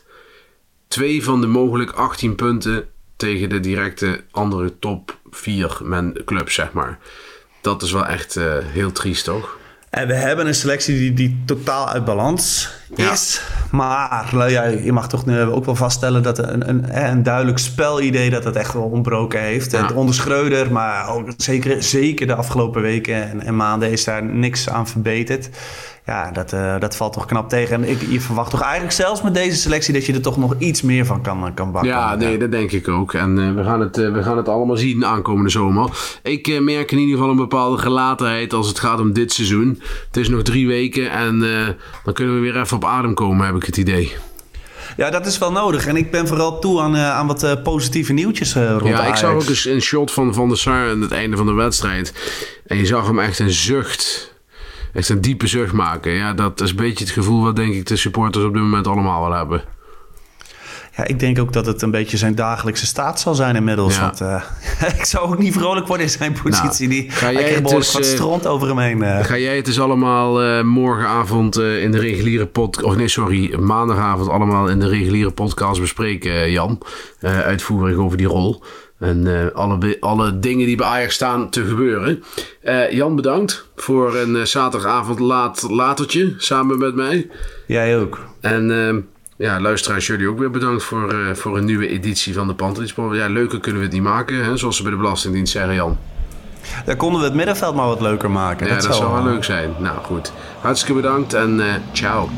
Twee 0.89 1.25
van 1.25 1.41
de 1.41 1.47
mogelijk 1.47 1.91
18 1.91 2.35
punten 2.35 2.89
tegen 3.17 3.49
de 3.49 3.61
directe 3.61 4.25
andere 4.31 4.79
top 4.79 5.19
4 5.31 5.79
men 5.83 6.23
clubs, 6.25 6.55
zeg 6.55 6.73
maar. 6.73 6.99
Dat 7.61 7.83
is 7.83 7.93
wel 7.93 8.07
echt 8.07 8.35
heel 8.73 8.93
triest, 8.93 9.25
toch? 9.25 9.59
En 9.95 10.07
we 10.07 10.15
hebben 10.15 10.47
een 10.47 10.55
selectie 10.55 10.99
die, 10.99 11.13
die 11.13 11.43
totaal 11.45 11.89
uit 11.89 12.05
balans 12.05 12.71
is. 12.95 13.41
Ja. 13.43 13.67
Maar 13.71 14.29
nou 14.33 14.51
ja, 14.51 14.65
je 14.65 14.93
mag 14.93 15.09
toch 15.09 15.27
nu 15.27 15.41
ook 15.41 15.65
wel 15.65 15.75
vaststellen 15.75 16.23
dat 16.23 16.39
een, 16.39 16.69
een, 16.69 17.05
een 17.07 17.23
duidelijk 17.23 17.59
spelidee 17.59 18.31
dat 18.31 18.45
het 18.45 18.57
echt 18.57 18.73
wel 18.73 18.83
ontbroken 18.83 19.41
heeft. 19.41 19.71
Ja. 19.71 19.91
Onder 19.95 20.15
Schreuder, 20.15 20.73
maar 20.73 21.09
ook 21.09 21.29
zeker, 21.37 21.83
zeker 21.83 22.27
de 22.27 22.35
afgelopen 22.35 22.83
weken 22.83 23.31
en, 23.31 23.41
en 23.41 23.57
maanden 23.57 23.91
is 23.91 24.05
daar 24.05 24.25
niks 24.25 24.69
aan 24.69 24.89
verbeterd 24.89 25.49
ja, 26.07 26.31
dat, 26.31 26.53
uh, 26.53 26.81
dat 26.81 26.97
valt 26.97 27.13
toch 27.13 27.27
knap 27.27 27.49
tegen. 27.49 27.77
En 27.77 27.89
ik, 27.89 28.03
je 28.11 28.21
verwacht 28.21 28.51
toch 28.51 28.61
eigenlijk 28.61 28.93
zelfs 28.93 29.23
met 29.23 29.35
deze 29.35 29.57
selectie 29.57 29.93
dat 29.93 30.07
je 30.07 30.13
er 30.13 30.21
toch 30.21 30.37
nog 30.37 30.55
iets 30.59 30.83
meer 30.83 31.07
van 31.07 31.23
kan, 31.23 31.55
kan 31.55 31.73
bakken. 31.73 31.91
Ja, 31.91 32.15
nee, 32.15 32.39
dat 32.39 32.51
denk 32.51 32.73
ik 32.73 32.89
ook. 32.89 33.15
En 33.15 33.39
uh, 33.39 33.55
we, 33.55 33.65
gaan 33.65 33.81
het, 33.81 33.99
uh, 33.99 34.13
we 34.13 34.23
gaan 34.23 34.37
het 34.37 34.49
allemaal 34.49 34.77
zien 34.77 35.05
aankomende 35.05 35.51
zomer. 35.51 36.19
Ik 36.23 36.61
merk 36.61 36.93
in 36.93 36.99
ieder 36.99 37.15
geval 37.15 37.31
een 37.31 37.37
bepaalde 37.37 37.79
gelatenheid 37.79 38.53
als 38.53 38.69
het 38.69 38.79
gaat 38.79 39.01
om 39.01 39.13
dit 39.13 39.33
seizoen. 39.33 39.81
Het 40.07 40.17
is 40.17 40.29
nog 40.29 40.43
drie 40.43 40.67
weken 40.67 41.11
en 41.11 41.39
dan 42.05 42.15
kunnen 42.15 42.35
we 42.35 42.41
weer 42.41 42.61
even 42.61 42.77
op 42.77 42.85
adem 42.85 43.15
komen, 43.15 43.47
heb 43.47 43.57
ik 43.57 43.65
het 43.65 43.77
idee. 43.77 44.13
Ja, 44.97 45.11
dat 45.11 45.27
is 45.27 45.39
wel 45.39 45.53
nodig. 45.53 45.87
En 45.87 45.97
ik 45.97 46.11
ben 46.11 46.27
vooral 46.27 46.59
toe 46.59 46.81
aan, 46.81 46.95
uh, 46.95 47.11
aan 47.11 47.27
wat 47.27 47.45
uh, 47.45 47.53
positieve 47.63 48.13
nieuwtjes 48.13 48.57
uh, 48.57 48.71
rond 48.71 48.87
Ja, 48.87 48.99
Ajax. 48.99 49.09
ik 49.09 49.17
zag 49.17 49.35
ook 49.35 49.49
eens 49.49 49.65
een 49.65 49.81
shot 49.81 50.11
van 50.11 50.35
Van 50.35 50.49
der 50.49 50.59
Sar 50.59 50.89
aan 50.91 51.01
het 51.01 51.13
einde 51.13 51.37
van 51.37 51.47
de 51.47 51.53
wedstrijd. 51.53 52.13
En 52.67 52.77
je 52.77 52.87
zag 52.87 53.07
hem 53.07 53.19
echt 53.19 53.39
een 53.39 53.51
zucht 53.51 54.34
echt 54.95 55.09
een 55.09 55.21
diepe 55.21 55.47
zucht 55.47 55.73
maken. 55.73 56.13
Ja, 56.13 56.33
dat 56.33 56.61
is 56.61 56.71
een 56.71 56.77
beetje 56.77 57.05
het 57.05 57.13
gevoel 57.13 57.43
wat 57.43 57.57
denk 57.57 57.75
ik 57.75 57.87
de 57.87 57.97
supporters 57.97 58.45
op 58.45 58.53
dit 58.53 58.63
moment 58.63 58.87
allemaal 58.87 59.21
wel 59.29 59.39
hebben. 59.39 59.74
Ja, 60.97 61.05
ik 61.07 61.19
denk 61.21 61.39
ook 61.39 61.53
dat 61.53 61.67
het 61.67 61.83
een 61.83 61.91
beetje 61.91 62.17
zijn 62.17 62.35
dagelijkse 62.35 62.87
staat 62.87 63.21
zal 63.21 63.35
zijn 63.35 63.57
inmiddels. 63.57 63.97
Ja. 63.97 64.01
Want 64.01 64.21
uh, 64.21 64.43
ik 64.99 65.05
zou 65.05 65.33
ook 65.33 65.39
niet 65.39 65.53
vrolijk 65.53 65.87
worden 65.87 66.07
in 66.07 66.13
zijn 66.13 66.37
positie. 66.43 66.89
Nou, 66.89 67.01
die, 67.01 67.11
ga 67.11 67.33
jij 67.33 67.51
het 67.51 67.69
dus, 67.69 67.93
wat 67.93 68.05
stront 68.05 68.47
over 68.47 68.69
hem 68.69 68.79
heen. 68.79 69.03
Uh. 69.03 69.25
Ga 69.25 69.39
jij 69.39 69.57
het 69.57 69.65
dus 69.65 69.81
allemaal 69.81 70.45
uh, 70.45 70.63
morgenavond 70.63 71.59
in 71.59 71.91
de 71.91 71.99
reguliere 71.99 72.47
podcast... 72.47 72.87
Of 72.87 72.97
nee, 72.97 73.09
sorry, 73.09 73.57
maandagavond 73.59 74.29
allemaal 74.29 74.69
in 74.69 74.81
de 74.81 74.89
reguliere 74.89 75.31
podcast 75.31 75.81
bespreken, 75.81 76.51
Jan. 76.51 76.79
uitvoerig 77.21 77.97
over 77.97 78.17
die 78.17 78.27
rol. 78.27 78.63
En 78.99 79.51
alle, 79.55 79.97
alle 80.01 80.39
dingen 80.39 80.67
die 80.67 80.77
bij 80.77 80.87
Ajax 80.87 81.15
staan 81.15 81.51
te 81.51 81.65
gebeuren. 81.65 82.23
Jan, 82.91 83.17
bedankt 83.17 83.69
voor 83.77 84.17
een 84.17 84.47
zaterdagavond 84.47 85.19
laat 85.19 85.67
latertje 85.71 86.35
samen 86.39 86.79
met 86.79 86.95
mij. 86.95 87.31
Jij 87.67 87.99
ook. 87.99 88.21
En 88.41 88.71
ja, 89.37 89.61
luisteraars, 89.61 90.07
jullie 90.07 90.29
ook 90.29 90.39
weer 90.39 90.51
bedankt 90.51 90.83
voor, 90.83 91.13
eh, 91.13 91.35
voor 91.35 91.57
een 91.57 91.65
nieuwe 91.65 91.89
editie 91.89 92.35
van 92.35 92.47
de 92.47 92.55
Pantelis 92.55 92.95
Ja, 93.13 93.29
leuker 93.29 93.61
kunnen 93.61 93.81
we 93.81 93.87
het 93.87 93.97
niet 93.97 94.05
maken, 94.05 94.45
hè, 94.45 94.57
zoals 94.57 94.77
ze 94.77 94.83
bij 94.83 94.91
de 94.91 94.97
Belastingdienst 94.97 95.53
zeggen, 95.53 95.75
Jan. 95.75 95.99
Dan 96.85 96.97
konden 96.97 97.21
we 97.21 97.27
het 97.27 97.35
middenveld 97.35 97.75
maar 97.75 97.87
wat 97.87 98.01
leuker 98.01 98.31
maken. 98.31 98.67
Ja, 98.67 98.75
dat, 98.75 98.95
zou 98.95 99.13
wel 99.13 99.25
leuk 99.25 99.45
zijn. 99.45 99.75
Nou 99.79 99.99
goed, 100.03 100.33
hartstikke 100.61 101.01
bedankt 101.01 101.35
en 101.35 101.59
uh, 101.59 101.65
ciao. 101.93 102.29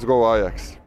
Let's 0.00 0.06
go 0.08 0.34
Ajax. 0.34 0.79